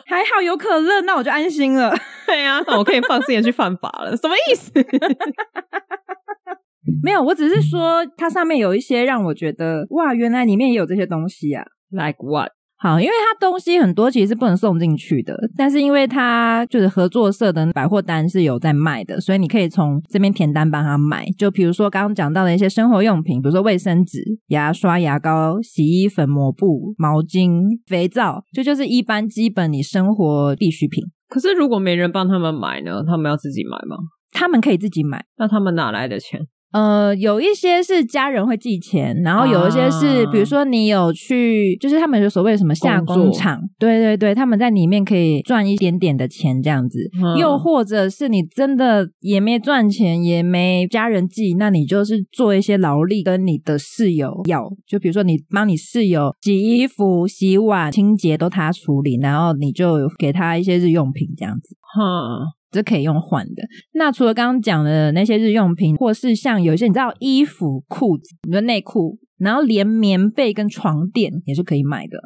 [0.06, 1.92] 还好有可乐，那我就安心了。
[2.28, 4.16] 对呀、啊，那我可以放心的去犯法了。
[4.16, 4.72] 什么意思？
[7.02, 11.66] 没有，我只是说它上面有一些让我觉得哇，原来里面也有这些东西啊。
[11.90, 12.52] Like what？
[12.82, 15.38] 好，因为它东西很多，其实是不能送进去的。
[15.58, 21.26] 但是因为它就是合作社的百货单是有在卖的，所以你可以从这边填单帮他买。
[21.38, 31.04] 就比如说刚刚讲到的一些生活用品，比如说卫生纸、牙刷、牙膏、洗衣粉、抹布、毛巾、肥皂，就就是一般基本你生活必需品。
[31.28, 33.04] 可是如果没人帮他们买呢？
[33.06, 33.98] 他们要自己买吗？
[34.32, 35.26] 他们可以自己买。
[35.38, 36.40] 那他们哪来的钱？
[36.72, 47.00] 呃，有一些是家人会寄钱，然后有一些是，啊、比如说你有去，就是他们有所谓的什么下工厂，工对对对，他们在里面可以赚一点点的钱这样子。
[47.20, 61.76] 嗯、又或者是你真的也没赚钱，也没家人寄，那你就是做一些劳力，跟你的室友要，就比如说你帮你室友洗衣服、洗碗、清洁都他处理，然后你就给他一些日用品这样子。
[61.82, 62.59] 哈。
[62.72, 63.64] 这可以用换的。
[63.94, 72.18] 那除了刚刚讲的那些日用品，或是像有一些你知道衣服、裤子，比如内裤，然后连棉被跟床垫也是可以买的。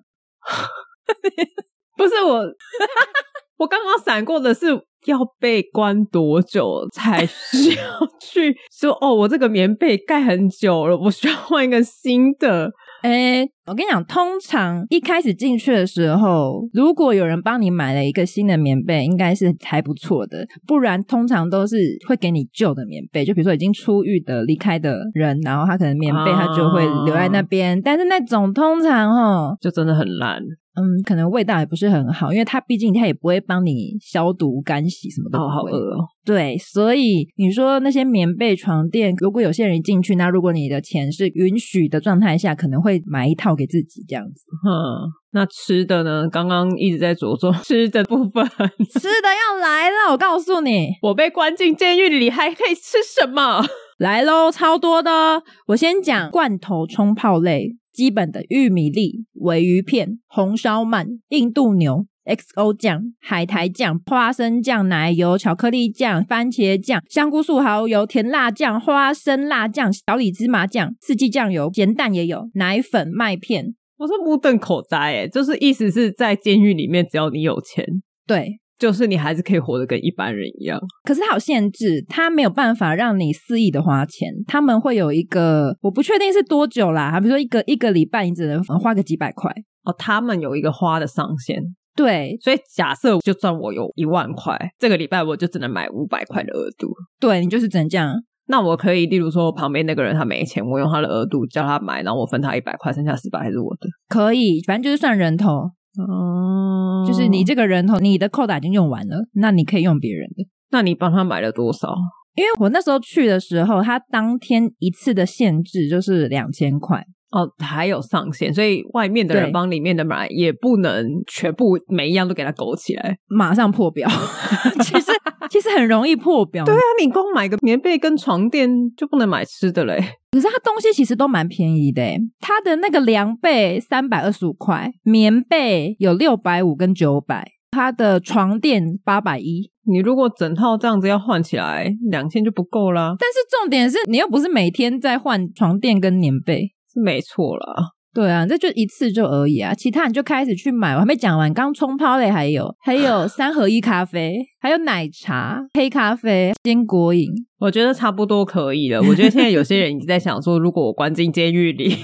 [1.96, 2.40] 不是我，
[3.58, 4.68] 我刚刚闪过的是
[5.06, 12.72] 要被关多久才需要去说哦，我这个棉被盖很久了，我需要换一个新的。
[13.04, 20.48] 诶，我跟你讲，通常一开始进去的时候，如果有人帮你买了一个新的棉被，应该是还不错的。
[20.66, 21.76] 不然，通常都是
[22.08, 23.26] 会给你旧的棉被。
[23.26, 27.78] 就比如说已经出狱的、离开的人，然后他可能棉被他就会留在那边。
[27.78, 30.42] 啊、但是那种通常哦，就真的很烂。
[30.76, 35.38] 嗯，可能味道也不是很好，因为它毕竟它也不会帮你消毒、干洗什么的。
[35.38, 36.06] 哦，好饿哦。
[36.26, 44.46] 对，所以你说那些棉被、床垫，如果有些人进去，那如果你的钱是允许的状态下，可能会买一套给自己这样子。
[44.66, 46.28] 嗯，那吃的呢？
[46.30, 50.12] 刚刚一直在着重 吃的部分， 吃的要来了。
[50.12, 53.64] 我告诉你，我被关进监狱里还可以吃什么？
[54.00, 55.44] 来喽，超多的。
[55.68, 57.76] 我先讲罐头冲泡类。
[57.94, 73.76] 基本的玉米粒、尾鱼片、红烧鳗、印度牛、XO 酱、海苔酱、花生酱、奶油、巧克力酱、番茄酱、香菇素蚝油、甜辣酱、花生辣酱、小李芝麻酱、四季酱油、咸蛋也有、奶粉、麦片。
[73.98, 77.86] 我是目瞪口呆诶，就是意思是在监狱里面，只要你有钱，
[78.26, 78.60] 对。
[78.80, 84.30] 就是你还是可以活得跟一般人一样，可是它有限制，它没有办法让你肆意的花钱。
[84.48, 89.52] 他们会有一个，我不确定是多久啦，比如说一个一个礼拜，你只能花个几百块
[89.86, 89.96] 哦。
[89.98, 91.62] 他们有一个花的上限，
[91.96, 96.92] 对，所以假设就算我有一万块，这个礼拜我就只能买五百块的额度。
[97.20, 98.14] 对，你就是只能这样。
[98.48, 103.88] 那我可以，例如说旁边那个人他没钱，我用他的额度叫他买，然后我分他一百块，剩下四百还是我的。
[104.10, 105.72] 可以，反正就是算人头。
[105.98, 110.46] 哦，就是你这个人头，你的扣打已经用完了，那你可以用别人的。
[110.72, 111.96] 那你帮他买了多少？
[112.36, 124.08] 因为我那时候去的时候，他当天一次的限制就是两千块哦，还有上限，所以外面的人帮里面的买也不能全部每一样都给它勾起来， 马上破表。
[124.84, 125.12] 其实
[125.50, 126.64] 其实很容易破表。
[126.64, 130.00] 对啊，你光买个棉被跟床垫就不能买吃的嘞。
[130.32, 132.04] 可是它东西其实都蛮便宜的，
[132.40, 139.72] 它的那个凉被三百二十五块，棉被有六百五跟九百，它的床垫八百一。
[139.86, 143.16] 你如果整套这样子要换起来，两千就不够啦。
[143.20, 147.92] 但是重点是你又不是每天在换床垫跟棉被，是没错啦。
[148.14, 150.94] 对啊，这就一次就而已啊，其他你就开始去买。
[150.94, 157.28] 我还没讲完，刚冲泡类还有还有 三合一咖啡，还有奶茶、黑咖啡、坚果饮，
[157.60, 159.02] 我觉得差不多可以了。
[159.02, 161.96] 我觉得现在有些人已经在想说，如果我关进监狱里，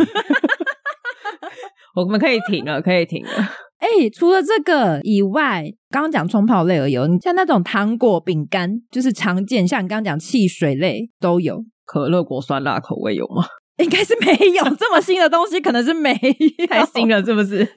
[1.96, 3.32] 我们可以停了，可以停了。
[3.78, 13.46] 哎、欸，除了这个以外，刚刚讲冲泡类而已，你像那种糖果、饼干，就是常见，像你刚刚讲汽水类都有，可乐果酸辣口味有吗？
[13.80, 17.68] 应该是没有这么新的东西，可能是没有太新了，是不是？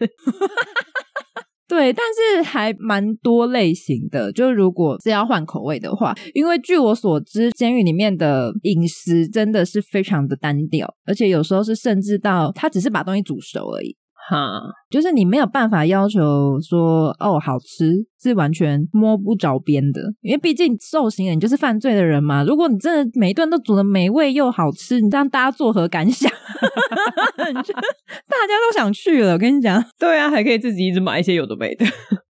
[1.68, 4.30] 对，但是还蛮多类型的。
[4.30, 13.96] 就是如果是要换口味的话，因为据我所知，监狱里面的饮食真的是非常的单调，而且有时候是甚至到他只是把东西煮熟而已。
[14.28, 17.92] 哈，就是你没有办法要求说哦好吃
[18.22, 22.44] 是完全摸不着边的，因为毕竟受刑人就是犯罪的人嘛。
[22.44, 26.30] 如果你真的每一顿都煮的美味又好吃，你这样大家作何感想？
[27.42, 29.84] 大家都想去了，我跟你讲。
[29.98, 31.84] 对啊，还可以自己一直买一些有的没的。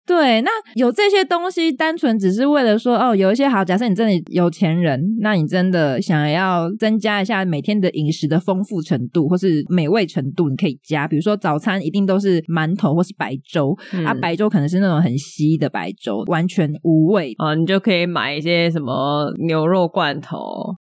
[0.07, 3.65] 对，那有这些东西，单纯只是为了说哦，有一些好。
[3.65, 11.09] 假设你真的有钱人，那你真的想要增加一下每天的饮食的丰富程度，或是美味程度，你可以加。
[11.09, 20.39] 比如说早餐一定都是馒头或是白粥，嗯、啊，白粥可能是那种很稀的白粥，完全无味啊，你就可以买一些什么牛肉罐头，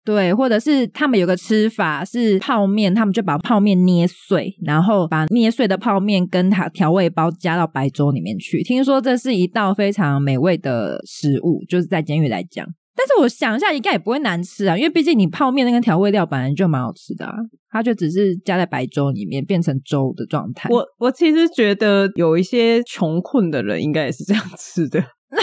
[0.03, 8.63] 对，或者是他们有个吃法是泡面，他们就把泡面捏碎，然后把捏碎的泡面跟它调味包加到白粥里面去。
[8.63, 9.10] 听说这。
[9.11, 12.65] 这是一道非常美味的食物，就是在监狱来讲。
[12.95, 17.33] 但是我想一下，应该也不会难吃啊，因为毕竟你泡面那个调味料本来就蛮好吃的啊，
[17.69, 20.69] 它就只是加在白粥里面变成粥的状态。
[20.69, 25.03] 我我其实觉得有一些穷困的人应该也是这样吃的。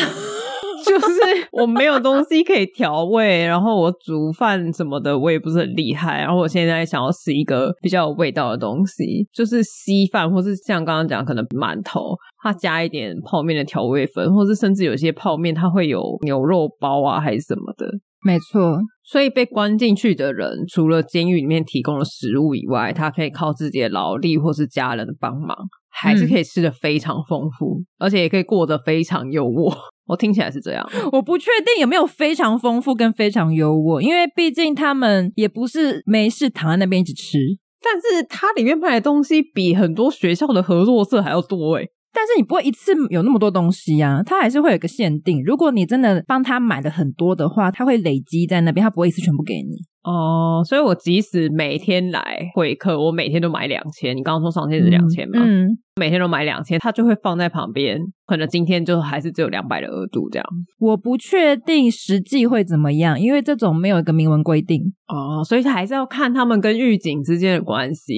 [1.01, 17.87] 就是我没有东西可以调味，然后我煮饭什么的我也不是很厉害，然后我现在想要吃一个比较有味道的东西，就是稀饭，或是像刚刚讲可能馒头，它加一点泡面的调味粉，或是甚至有些泡面它会有牛肉包啊还是什么的。
[18.25, 25.57] 没错，所以被关进去的人，除了监狱里面提供的食物以外，他可以靠自己的劳力或是家人的帮忙，
[25.91, 29.77] 还是可以吃的非常丰富，嗯、而且也可以过得非常优渥。
[30.09, 37.39] 我听起来是这样，我不确定有没有非常丰富跟非常优渥，因为毕竟他们也不是没事躺在那边一直吃，
[37.83, 41.89] 但是它里面卖的东西比很多学校的合作社还要多诶。
[42.13, 45.43] 但是你不会一次有那么多东西啊，它还是会有一个限定。
[45.45, 49.77] 如果你真的帮他买了很多的话，他会累积在那边，他不会一次全部给你。
[50.05, 52.23] 哦，所以我即使每天来
[52.55, 54.17] 会客，我每天都买两千。
[54.17, 55.39] 你刚刚说上限是两千嘛？
[55.45, 57.99] 嗯，每天都买两千，他就会放在旁边。
[58.27, 60.47] 可能今天就还是只有两百的额度这样。
[60.79, 64.81] 我不确定实际会怎么样，因为这种没有一个明文规定。
[65.09, 68.15] 哦，所以还是要看他们跟狱警之间的关系。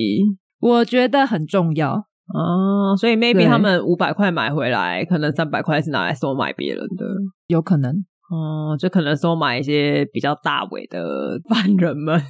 [0.60, 7.04] 我觉得很重要哦，所以 maybe 他们五百块买回来，可能三百块是拿来收买别人的，
[7.48, 7.92] 有可能。
[8.30, 12.22] 哦，就可能收买一些比较大尾的犯人们，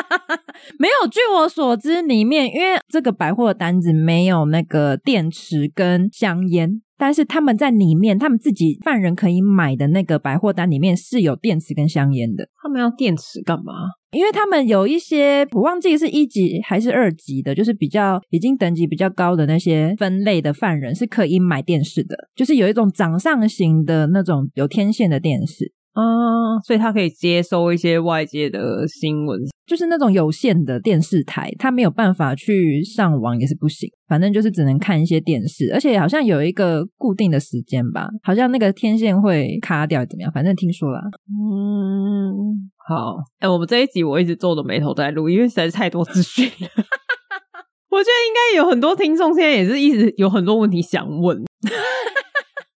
[0.80, 1.06] 没有。
[1.10, 12.48] 据我所知，里面因为这个百货的单子没有那个电池跟香烟，但是他们在里面，他们自己犯人可以买的那个百货单里面是有电池跟香烟的。
[12.62, 13.74] 他们要电池干嘛？
[14.12, 42.70] 因为他们有一些，我忘记是一级还是二级的，就是比较已经等级比较高的那些分类的犯人是可以买电视的，就是有一种掌上型的那种有天线的电视啊，所以他可以接收一些外界的新闻，就是那种有线的电视台，他没有办法去上网也是不行，反正就是只能看一些电视，而且好像有一个固定的时间吧，好像那个天线会卡掉怎么样，反正听说了，嗯。
[42.86, 46.68] 好，哎、欸，我们这一集我一直皱着眉头在录，因为实在是太多资讯了。
[47.88, 51.42] 我觉得应该有很多听众现在也是一直有很多问题想问，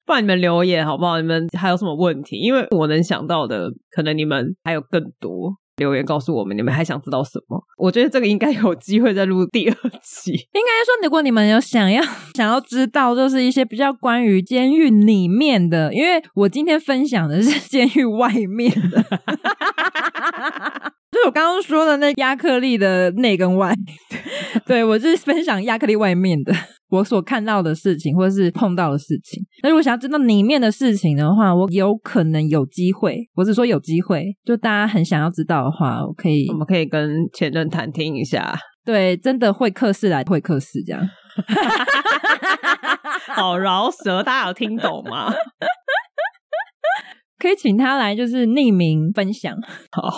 [0.06, 1.20] 不然你们留言好不好？
[1.20, 2.38] 你们还有什么问题？
[2.38, 5.56] 因为我能想到的，可能你们还有更多。
[5.78, 7.62] 留言告诉我们，你们还想知道什么？
[7.78, 10.32] 我觉得这个应该有机会再录第二期。
[10.32, 12.02] 应该说，如果你们有想要
[12.34, 19.04] 想要知道，就是一些比较关于监狱里面的，因为我今天分享的是监狱外面的，
[21.16, 23.74] 就是我刚刚说的那亚克力的内跟外。
[24.68, 26.54] 对，我就是分享亚克力外面的。
[26.90, 29.42] 我所看到的事情，或者是碰到的事情。
[29.64, 33.18] 那如果想要知道里面的事情的话，我有可能有机会。
[33.34, 38.54] 我是说有机会，就大家很想要知道的话，我可以，我们可以跟前任谈听一下。
[38.84, 41.02] 对，真的会客室来会客室这样。
[43.34, 45.34] 好饶舌，大家有听懂吗？
[47.40, 49.56] 可以请他来，就是匿名分享。
[49.92, 50.10] 好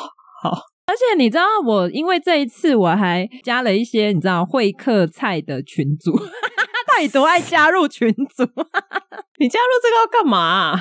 [0.41, 0.57] 好。
[0.88, 8.43] 而且你知道，我因为这一次我还加了一些你知道会客菜的群组， 到底多爱加入群组。
[9.39, 10.79] 你加入这个要干嘛？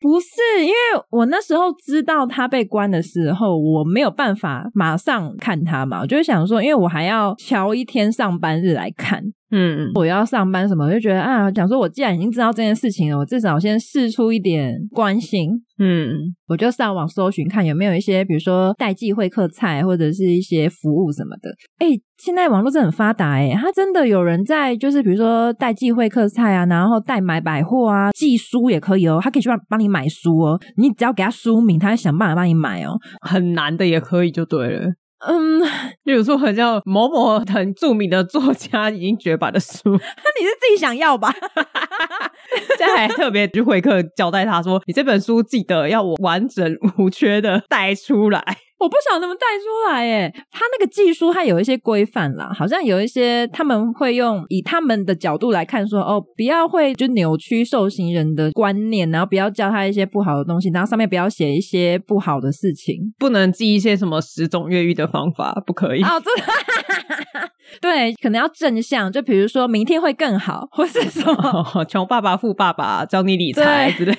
[0.00, 0.26] 不是，
[0.60, 0.76] 因为
[1.08, 9.22] 我那时候知道他被关的时候，我没有办法马上看他嘛，我就想说，因为我还要挑一天上班日来看。
[9.56, 15.50] 嗯，我要上班什么，我就觉得啊，讲说我既然已经知道这件事情了，我至少先试出一点关心。
[15.78, 21.50] 嗯，我就上网搜寻看有没有一些，比如说代寄会客菜或者是一些服务什么的。
[21.78, 21.86] 哎，
[22.18, 32.96] 现在网络真的很发达，哎，他真的有人在，就是比如说代寄会客菜啊，然后代买百货啊，寄书也可以哦，他可以去帮帮你买书哦，你只要给他书名，他会想办法帮你买哦。
[33.20, 34.94] 很难的也可以就对了。
[35.26, 35.60] 嗯，
[36.04, 39.96] 例如说叫某某很著名的作家已经绝版的书， 那
[40.40, 41.32] 你是自己想要吧？
[42.78, 48.42] 现在还特别去会客交代他说：“你这本书记得要我完整无缺的带出来。”
[48.84, 66.02] 我不晓得怎么带出来耶，他那个技术它有一些规范啦，好像有一些他们会用以他们的角度来看说，哦，不要会就扭曲受刑人的观念，然后不要教他一些不好的东西，然后上面不要写一些不好的事情，不能记一些什么十种越狱的方法，不可以。
[66.02, 71.86] 哦，真的， 对，可能要正向，就比如说明天会更好，或是什么。
[71.88, 74.14] 穷、哦、爸爸富爸爸教你理财之类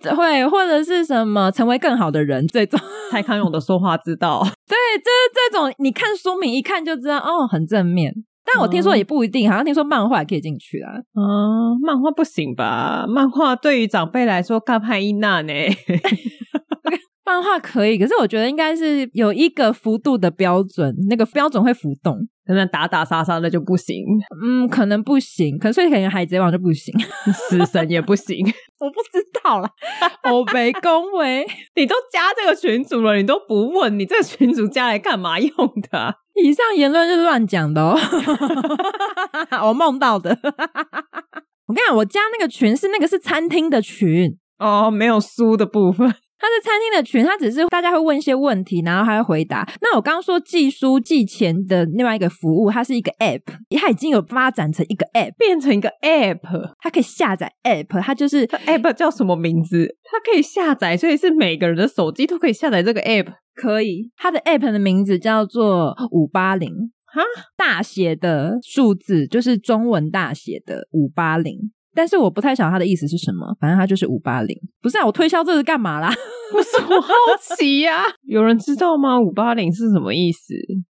[0.00, 2.80] 的， 会或者是什么成为更好的人，最终。
[3.10, 3.94] 蔡康永的说话。
[4.06, 8.14] 知道， 对，就是这种，你看书名一看就知道，哦，很正面。
[8.44, 10.92] 但我听说也不一定，嗯、好像听说漫画也可以进去啊。
[11.14, 13.04] 嗯，漫画不行吧？
[13.08, 15.52] 漫画对于长辈来说，干派伊娜呢？
[17.26, 22.28] 漫画可以，可是我觉得应该是有一个幅度的标准，那个标准会浮动。
[22.46, 24.04] 可能打打杀杀的就不行，
[24.42, 26.94] 嗯，可能不行，可能所以可能海贼王就不行，
[27.48, 28.46] 死神也不行，
[28.78, 29.68] 我不知道啦。
[30.22, 31.44] 欧北恭维，
[31.74, 35.50] 你都加这个群主了，你都不问，你这个群主加来干嘛用
[35.90, 36.14] 的啊？
[36.34, 37.98] 以上言论是乱讲的哦，
[39.68, 40.38] 我梦到的。
[41.66, 46.14] 我跟你讲，我加那个群是那个是餐厅的群哦，没有书的部分。
[46.38, 49.66] 它是餐厅的群，它只是大家会问一些问题，然后他会回答。
[49.80, 53.42] 那我刚刚说寄书寄钱的另外一个服务，它是一个 App，
[53.78, 59.96] 它已经有发展成一个 App，变成一个 App，它可以下载 App，它就是它 App 叫什么名字？
[60.04, 64.10] 它可以下载，所以是每个人的手机都可以下载这个 App，可以。
[64.16, 66.70] 它的 App 的名字叫做五八零，
[67.06, 67.22] 哈，
[67.56, 71.72] 大写的数字就是中文大写的五八零。
[71.96, 74.54] 但是我不太晓得他的意思是什么，反正他就是五八零。
[74.82, 76.12] 不是啊，我推销这个干嘛啦？
[76.52, 77.08] 不是我好
[77.56, 79.18] 奇呀、啊， 有人知道吗？
[79.18, 80.54] 五八零是什么意思？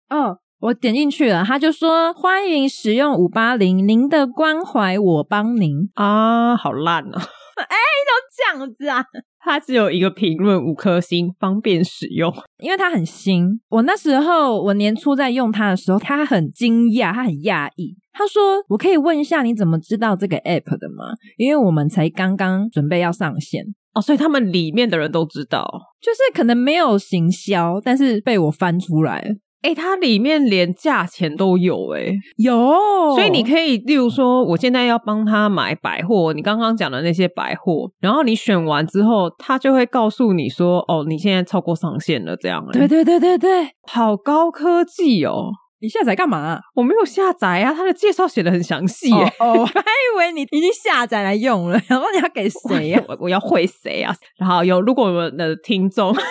[0.09, 7.23] 哦，我点进去了，他就说欢迎使用五八零，您的关怀我帮您啊，好烂啊！
[7.57, 7.77] 哎，
[8.07, 9.05] 都这样子啊？
[9.39, 13.61] 它只有一个评论，五颗星，方便使用，因为它很新。
[13.69, 17.97] 我那时候我年初在用它的时候，它很惊讶，它很讶异。
[18.17, 21.15] 他说：“我可以问一下，你怎么知道这个 app 的吗？
[21.37, 23.63] 因为我们才刚刚准备要上线
[23.95, 25.67] 哦，所以他们里面的人都知道，
[26.01, 32.55] 就是可能没有行销，但是被我翻出来。”哎，它里面连价钱都有哎，有，
[33.17, 42.65] 所以你可以，例如说，我现在要帮他买百货，你刚刚讲的那些百货，然后你选完之后，他就会告诉你说，哦，你现在超过上限了，这样。
[42.71, 45.51] 对对对对对，好高科技哦！
[45.81, 46.61] 你下载干嘛？
[46.75, 49.33] 我没有下载啊，他的介绍写的很详细耶。
[49.39, 53.03] 哦， 我还以为你已经下载来用了，然后你要给谁呀？
[53.09, 54.15] 我我要会谁啊？
[54.39, 56.15] 然后有，如果我们的听众。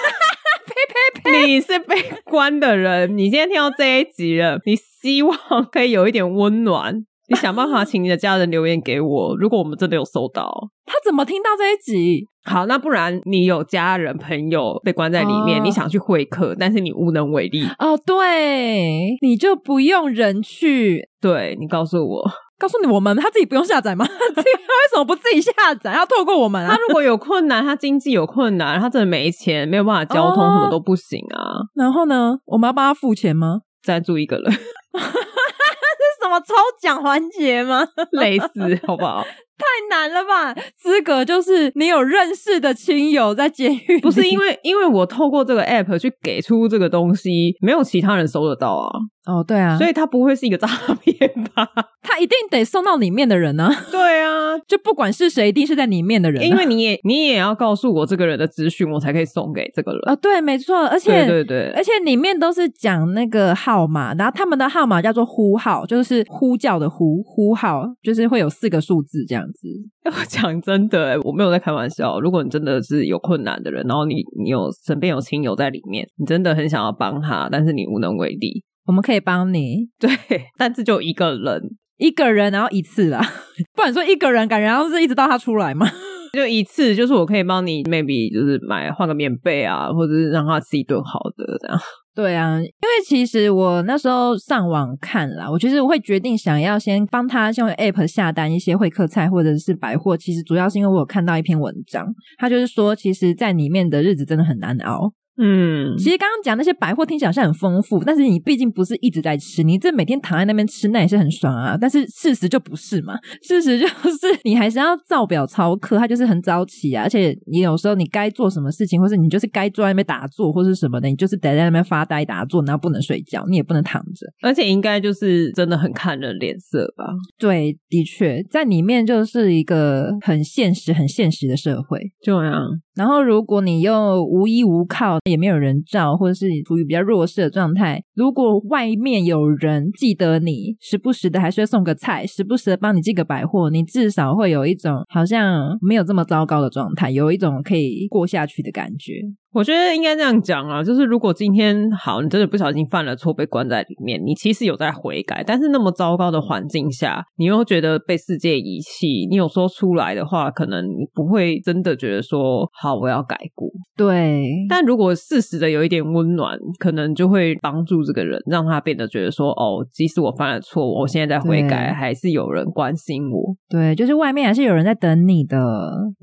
[1.45, 5.37] 你是被关的人，你今天听到这一集了，你希望
[5.71, 9.35] 可以有一点温暖，你想办法请你的家人留言给我。
[9.37, 12.27] 如果我们真的有收到，他怎么听到这一集？
[12.43, 17.65] 好，那不然你有家人朋友被关在里面，哦、你想去会客，但是你无能为力。
[17.79, 22.31] 哦，对，你就不用人去，对，你告诉我。
[22.57, 24.05] 告诉你，我们他自己不用下载吗？
[24.07, 24.51] 他为
[24.89, 25.51] 什么不自己下
[25.81, 25.93] 载？
[25.93, 26.69] 要透过我们啊？
[26.73, 31.67] 他如果有困难，他经济有困难，他真的没钱，没有办法交通，什么都不行啊。
[31.73, 32.37] 然后呢？
[32.45, 33.61] 我们要帮他付钱吗？
[33.83, 34.53] 赞助一个人？
[35.89, 37.87] 那是什么抽奖环节吗？
[38.11, 39.25] 类似，好不好？
[39.57, 40.53] 太难了吧？
[40.77, 48.89] 资格就是你有认识的亲友在监狱，不是因为 因为我透过这个 app 去给出这个东西，没有其他人收得到啊。
[49.25, 50.67] 哦，对啊，所以他不会是一个诈
[51.01, 51.17] 骗
[51.55, 51.67] 吧？
[52.03, 53.85] 他一定得送到里面的人呢、啊。
[53.91, 56.45] 对啊，就不管是谁，一定是在里面的人、啊。
[56.45, 60.01] 因为你也你也要告诉我这个人的资讯，我才可以送给这个人。
[60.05, 69.67] 啊、哦，对，没错，而且对对对，而且里面都是讲那个号码，然后他们的号码叫做呼号，就是呼叫的呼呼号，就是会有四个数字这样子。
[70.05, 72.19] 我讲真的，我没有在开玩笑。
[72.19, 78.63] 如果你真的是有困难的人，然后你你有身边有亲友在里面，你真的很想要帮他，但是你无能为力。
[78.85, 80.09] 我们可以帮你，对，
[80.57, 81.61] 但是就一个人，
[81.97, 83.19] 一个人，然后一次啦，
[83.75, 85.87] 不然说一个人，感觉然后是一直到他出来嘛，
[86.33, 91.79] 就一次，就是我可以帮你，maybe 就是买换个棉被啊，或者是让他吃一顿好的这样。
[92.15, 92.71] 对啊，因为
[93.05, 102.07] 其实我那时候上网看啦，我其实我会决定想要先帮他用 app 下单一些会客菜或者是百货，其实主要是因为我有看到一篇文章，
[102.37, 105.11] 他就是说，其实在里面的日子真的很难熬。
[105.37, 111.77] 嗯，其实刚刚讲那些百货听起来很丰富，但是你毕竟不是一直在吃，你这每天躺在那边吃，那也是很爽啊。
[111.79, 127.05] 但是事实就不是嘛， 事实就是你还是要照表操课，它就是很早起啊，而且你有时候你该做什么事情，或是你就是该坐在那边打坐或是什么的，你就是得在那边发呆打坐，然后不能睡觉，你也不能躺着，而且应该就是真的很看人脸色吧？
[127.37, 132.61] 对，的确在里面就是一个很现实、很现实的社会，就这样。
[132.95, 149.13] 然后如果你又无依无靠，也没有人照，或者是处于比较弱势的状态，如果外面有人记得你，时不时的还是要送个菜，时不时的帮你寄个百货，你至少会有一种好像没有这么糟糕的状态，有一种可以过下去的感觉。
[149.55, 163.69] 我觉得应该这样讲啊，就是如果今天好，你真的不小心犯了错，被关在里面，你其实有在悔改，但是那么糟糕的环境下，你又觉得被世界遗弃，你有说出来的话，可能你不会真的觉得说好，我要改过。
[163.95, 173.55] 对，但如果适时的有一点温暖，可能就会帮助这个人，让他变得觉得说，哦，即使我犯了错，我现在在悔改，还是有人关心我。
[173.69, 175.57] 对，就是外面还是有人在等你的，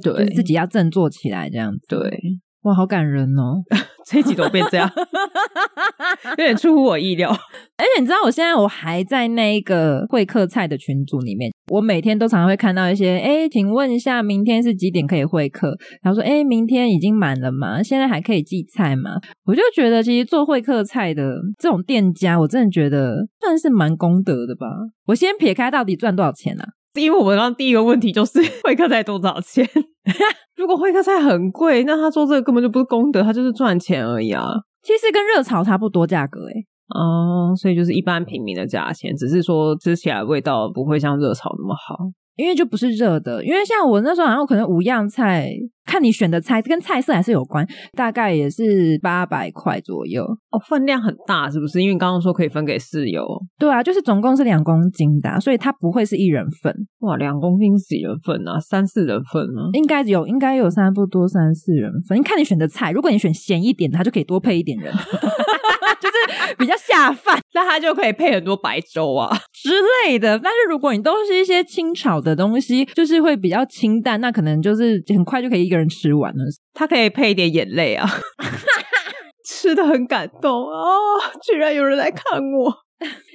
[0.03, 1.81] 对，就是自己要振作起来，这样子。
[1.89, 2.21] 对。
[2.63, 3.63] 哇，好感人哦！
[4.07, 4.89] 这一集都变这样，
[6.31, 7.31] 有点出乎我意料。
[7.31, 15.77] 而且你知道，我现在我还在那个会客菜的群组里面，我每天都常常会看到一些，哎，请问一下，明天是几点可以会客？
[16.03, 17.83] 然后说，哎，明天已经满了吗？
[17.83, 19.21] 现在还可以寄菜吗？
[19.45, 24.67] 我就觉得，其实做会客菜的这种店家，我真的觉得算是蛮功德的吧。
[25.07, 26.65] 我先撇开到底赚多少钱啊？
[27.01, 29.67] 因为我们刚刚第一个问题就是 会客菜多少钱？
[30.57, 34.45] 如果会客菜很贵，那他做这个根本就不是功德，他就是赚钱而已啊。
[34.83, 36.67] 其实跟热炒差不多价格诶。
[36.95, 41.97] 哦，所以就是一般平民的价钱，只是说吃起来味道不会像热炒那么好。
[42.37, 45.51] 因为就不是热的，因为像我那时候好像可能五样菜，
[45.85, 50.25] 看你选的菜跟菜色还是有关，大概也是八百块左右。
[50.25, 51.83] 哦，分量很大是不是？
[51.83, 53.23] 因为刚刚说可以分给室友。
[53.59, 56.75] 对啊，就是总共是两公斤的，所以它不会是一人份。
[57.01, 58.59] 哇，两公斤几人份啊？
[58.59, 59.69] 三四人份啊？
[59.75, 62.19] 应该有，应该有差不多三四人份。
[62.19, 64.93] 你看你选的菜，如果你选咸一点，它就可以多配一点人。
[66.01, 66.09] 就
[66.49, 69.71] 是 比较下饭，那它就可以配很多白粥啊 之
[70.05, 70.39] 类的。
[70.39, 76.45] 但是如果你都是一些清炒的东西，就是会比较清淡，那可能就是很快就可以一个人吃完了。
[76.75, 78.09] 它可以配一点眼泪啊，
[79.47, 80.97] 吃的很感动哦，
[81.47, 82.75] 居然有人来看我。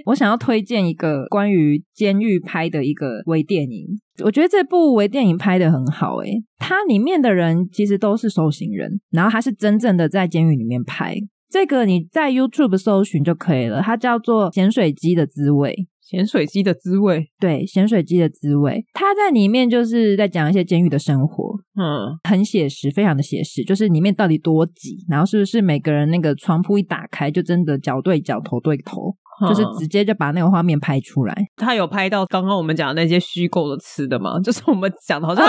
[0.06, 3.86] 我想要推荐一个关于监狱拍的一个微电影，
[4.24, 6.16] 我觉得这部微电影拍的很好。
[6.20, 11.18] 诶，它里面的人其实都是受刑人，然后他是真正的在监狱里面拍。
[11.50, 15.72] 这个你在 YouTube 搜寻就可以了，它叫做《咸水鸡的滋味》。
[16.02, 18.86] 咸水鸡的滋味，对，咸水鸡的滋味。
[18.94, 23.62] 它在里面就是在讲一些监狱的生活，嗯，很写实，非常的写实。
[23.66, 29.18] 就是里面到底多挤，然后是不是每个人那个床铺一打开，就真的脚对脚，头对头。
[29.48, 31.36] 就是直接就把那个画面拍出来。
[31.58, 34.40] 他有拍到刚刚我们讲的那些虚构的吃的吗？
[34.44, 35.46] 就是我们讲的好像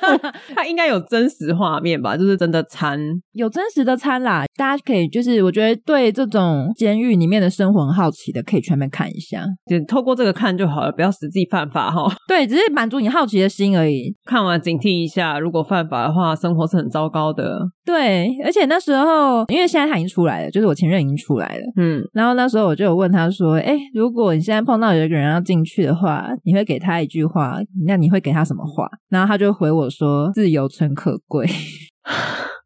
[0.54, 2.16] 他应该有真实画面吧？
[2.16, 2.98] 就是真的餐，
[3.32, 4.44] 有真实的餐啦。
[4.56, 9.44] 大家可以就是我觉得对这种监狱里面的生活很好奇的，可以全面看一下。
[9.66, 12.12] 就透过这个看就好了，不要实际犯法哈。
[12.28, 14.14] 对，只是满足你好奇的心而已。
[14.24, 17.60] 看完警惕一下，如果犯法的话，生活是很糟糕的。
[17.84, 21.62] 对，而且那时候因为现在他已经出来了，就是我前任已经出来了。
[21.76, 23.29] 嗯，然后那时候我就有问他。
[23.30, 28.88] 说，哎，如果你现在碰到有一个人要进去的话，你会给他一句话，那你会给他什么话？
[29.08, 31.46] 然后他就回我说：“自由诚可贵。”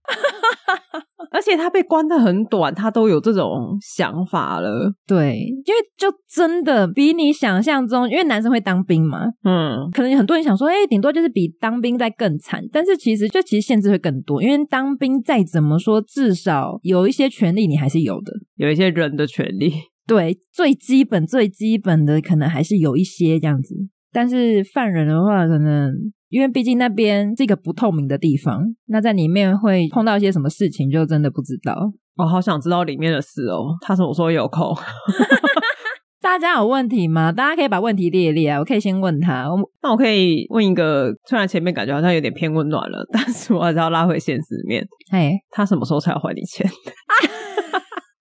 [1.33, 4.93] 而且他被关的很短，他都有这种想法了。
[5.05, 19.73] 对，因为就真的比你想象中，因为男生会当兵嘛，嗯，可能很多人想说，哎，顶多就是比当兵再更惨，但是其实就其实限制会更多，因为当兵再怎么说，至少有一些权利你还是有的，有一些人的权利。
[20.07, 23.74] 对，最基本、最基本的可能还是有一些这样子，
[24.12, 25.92] 但是犯人的话，可能
[26.28, 31.92] 因为毕竟那边是一个不透明的地方，那在里面会碰到一些什么事情，就真的不知道。
[32.16, 33.76] 我好想知道里面的事哦。
[33.80, 34.72] 他什么时候有空？
[36.22, 37.32] 大家有问题吗？
[37.32, 39.50] 大家可以把问题列一列啊，我可以先问他。
[39.50, 44.86] 我那我可以问一个，虽然前面感觉好像有点偏温暖了，但是我还是要拉回现实面。
[45.11, 46.66] 哎，他什么时候才要还你钱？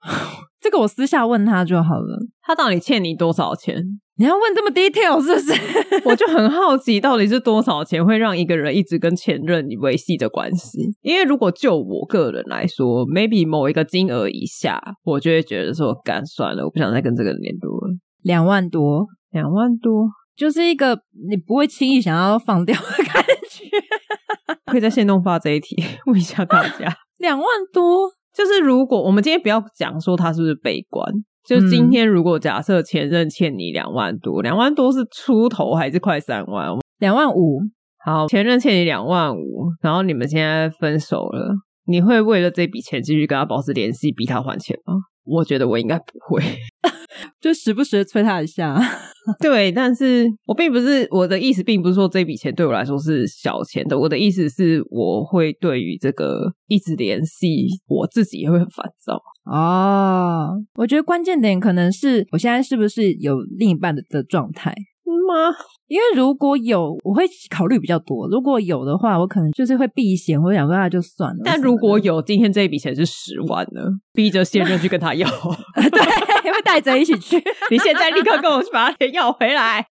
[0.63, 2.17] 这个我私下问他就好了。
[2.41, 3.83] 他到底欠你多少钱？
[4.15, 6.01] 你要问这么 detail 是不是？
[6.07, 10.79] 我就很好奇，到底是多少钱会让一个人一直跟前任维系着关系？
[11.01, 17.95] 因为如果就我个人来说，maybe 某一个金额以下，我就会觉得说，干算了，我不想再跟这个人联络了。
[18.21, 20.07] 两万多，两万多，
[20.37, 20.97] 就是一个
[21.29, 23.65] 你不会轻易想要放掉的感觉。
[24.71, 28.11] 可以在线动发这一题，问一下大家，两万多。
[28.33, 31.05] 就是如果我们今天不要讲说他是不是悲观，
[31.45, 36.69] 就今天如果假设前任欠你两万多，两万多是出头还是快三万？
[36.99, 37.59] 两万五。
[38.05, 41.55] 好，前任欠你两万五，然后你们现在分手了，
[41.85, 44.95] 你会为了这笔钱继续跟他保持联系，逼他还钱吗？
[45.23, 46.43] 我觉得我应该不会，
[47.43, 48.79] 就时不时的催他一下。
[49.41, 53.99] 对，但是我并不是我的意思，并不是说这笔钱对我来说是小钱的。
[53.99, 59.21] 我的意思是，我会对于这个一直联系，我自己也会很烦躁。
[59.45, 64.73] 哦，我觉得关键点可能是我现在是不是有另一半的的状态。
[65.11, 65.55] 吗？
[65.87, 68.27] 因为如果有，我会考虑比较多。
[68.29, 71.41] 如果有的话，我可能就是会避嫌，我想说那就算了。
[71.43, 73.81] 但如果有，今天这一笔钱是十万呢？
[74.13, 77.37] 逼着现任去跟他要，对，会带着一起去。
[77.69, 79.85] 你现在立刻跟我去把钱要回来。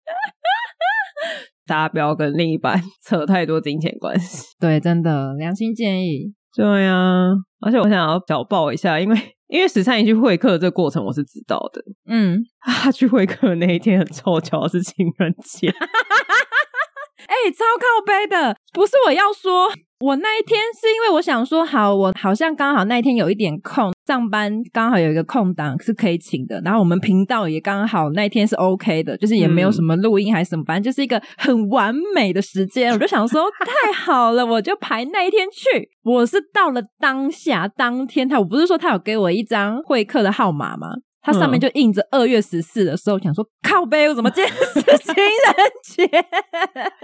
[1.67, 4.45] 大家不要跟另一半扯太多金钱关系。
[4.59, 6.35] 对，真的，良心建议。
[6.55, 7.33] 对呀、啊，
[7.63, 9.37] 而且我想要小爆一下，因为。
[9.49, 15.69] 因为十三姨去会客这个过程我是知道的，嗯， 他去会客那一天很凑巧是情人节，
[17.29, 19.69] 哎、欸，超靠背的，不是我要说。
[20.03, 35.89] 我那一天是因为我想说，好，我好像刚好那一天有一点空，上班刚好有一个空档是可以请的，然后我们频道也刚好那一天是 OK 的，就是也没有什么录音还是什么，反正就是一个很完美的时间，我就想说 太好了，我就排那一天去。
[36.03, 40.89] 我是到了当下当天，他我不是说他有给我一张会客的号码吗？
[41.23, 45.55] 它上面就印着二月十四的时候，想说靠背，我怎么今天是情人
[45.85, 46.05] 节？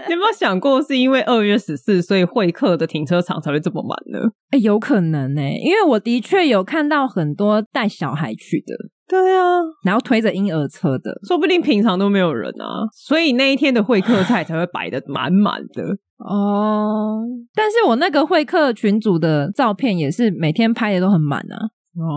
[0.07, 4.29] 你有没有想过，是因为二月十四，所以会客的停车场才会这么满呢？
[4.51, 8.75] 哎、欸，有可能呢、欸，因为我的确有看到很多带小孩去的，
[9.07, 15.83] 对啊，然后推着婴儿车的，说不定平常都没有人啊，所以那一天的会客菜才会摆的满满的
[16.17, 17.23] 哦。
[17.53, 21.71] 但是我那个会客群组的照片也是每天拍的都很满啊。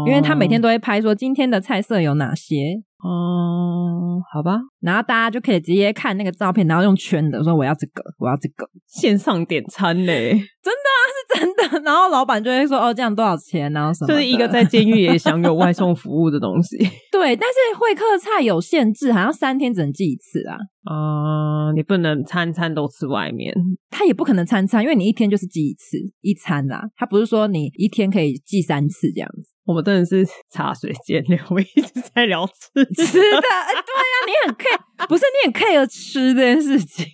[0.07, 11.81] 因为他每天都会拍说今天的菜色有哪些哦，好吧，然后大家就可以直接看那个照片，然后用圈的说我要这个，我要这个，线上点餐嘞，真的啊，是真的。
[11.81, 16.77] 然后老板就会说哦，这样多少钱，然后什么，就是一个在监狱也享有外送服务的东西。
[17.11, 20.57] 对，但是会客菜有限制，好像三天只能寄一次啊。
[20.85, 23.53] 啊、呃，你不能餐餐都吃外面，
[23.91, 26.83] 他也不可能餐餐，因为你一天就是寄一次一餐啦。
[26.97, 29.51] 他不是说你一天可以寄三次这样子。
[29.65, 33.25] 我们真的是茶水间， 我们一直在聊吃吃 的。
[33.27, 37.07] 哎，对呀、啊，你很 care，不是你很 care 吃这件事情。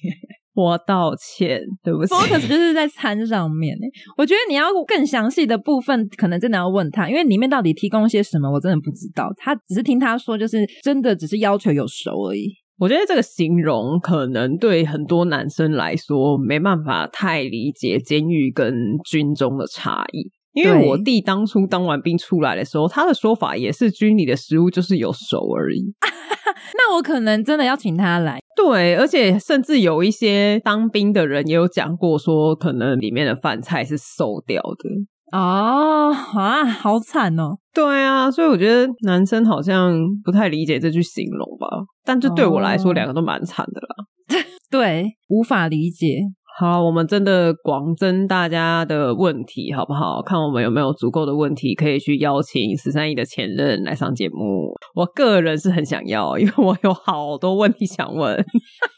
[0.55, 2.13] 我道歉，对不起。
[2.13, 3.77] focus 就是在餐上面。
[4.17, 9.33] 我觉得你要更详细的部分，可能真的要问他，因为里面到底提供些什么，我真的不知道。
[9.37, 12.53] 他只是听他说，就是真的只是要求有熟而已。
[12.77, 18.73] 我觉得这个形容可能对很多男生来说没办法太理解监狱跟
[19.09, 20.31] 军中的差异。
[20.59, 25.93] 因为我弟当初当完兵出来的时候，他的说法也是军里的食物就是有熟而已。
[26.75, 28.41] 那我可能真的要请他来。
[28.57, 35.39] 对，而且甚至有一些当兵的人也有讲过，说可能里面的饭菜是馊掉的。
[35.39, 37.59] 哦啊，好惨哦！
[37.75, 39.95] 对啊，所以我觉得男生好像
[40.25, 41.69] 不太理解这句形容吧。
[42.03, 44.43] 但这对我来说，两个都蛮惨的啦。
[44.71, 46.21] 对，无法理解。
[46.61, 50.21] 好，我们真的广征大家的问题，好不好？
[50.21, 54.75] 看我们有没有足够的问题可以去邀请十三亿的前任来上节目。
[54.97, 58.45] 我个人是很想要，因为我有好多问题想问。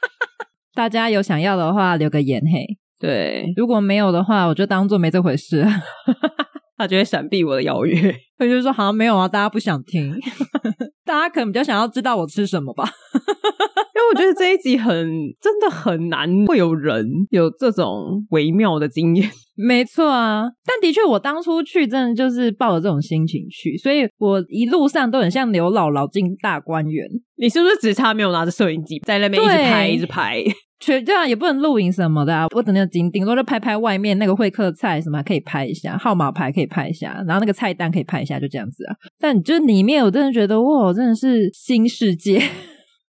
[0.74, 2.64] 大家有想要的话，留个言嘿。
[2.98, 5.62] 对，如果没有的话，我就当做没这回事。
[6.78, 10.14] 他就会闪避我的邀约，他就说好像没有啊，大家不想听。
[11.10, 12.84] 大家可能比较想要知道我吃什么吧。
[13.12, 14.94] 因为我觉得这一集很
[15.40, 19.28] 真的很难会有人有这种微妙的经验。
[19.56, 27.04] 没错啊，但的确我当初去真的就是抱着这种心情去，所以我一路上都很像刘姥姥进大观园。
[27.36, 30.42] 你是不是只差没有拿着摄影机在那边一直拍一直拍？
[30.80, 32.46] 全对啊也不能露营什么的啊！
[32.54, 38.96] 我等那个顶顶多就拍拍外面那个会客菜什么可以拍一下，号码牌可以拍一下，然后那个菜单可以拍一下，就这样子啊。
[39.18, 42.42] 但就是里面我真的觉得哇，真的是新世界。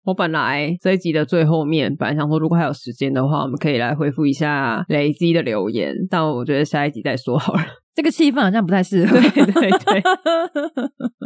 [0.05, 7.61] 我本来这一集的最后面，本来想说如果还有时间的话，我们可以来回复一下累积的留言，但我觉得下一集再说好了。
[7.93, 9.19] 这个气氛好像不太适合。
[9.19, 10.03] 对对对，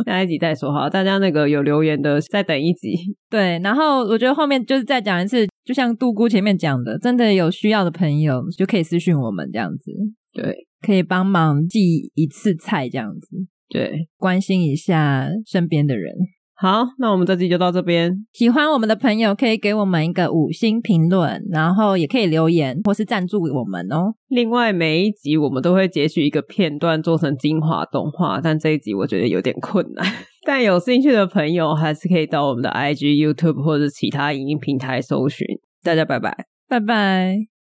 [0.06, 0.88] 下一集再说好。
[0.88, 2.96] 大家那个有留言的，再等一集。
[3.28, 9.92] 对，然后我觉得后面就是再讲一次，就像杜姑前面讲的，真的有需要的朋友就可以私讯我们这样子。
[10.34, 13.46] 对，可以帮忙寄一次菜这样子。
[13.68, 16.12] 对，关心一下身边的人。
[16.56, 18.26] 好，那我们这集就到这边。
[18.32, 24.12] 喜欢我们的朋友可以给我们一个五星评论，然后也可以留言或是赞助我们哦。
[24.26, 30.04] 另外，每一集我们都会截取一个片段做成精华动画，但这一集我觉得有点困难。
[30.46, 35.46] 但有兴趣的朋友还是可以到我们的 IG、YouTube 或者其他影音平台搜寻。
[35.82, 37.59] 大家拜拜，拜拜。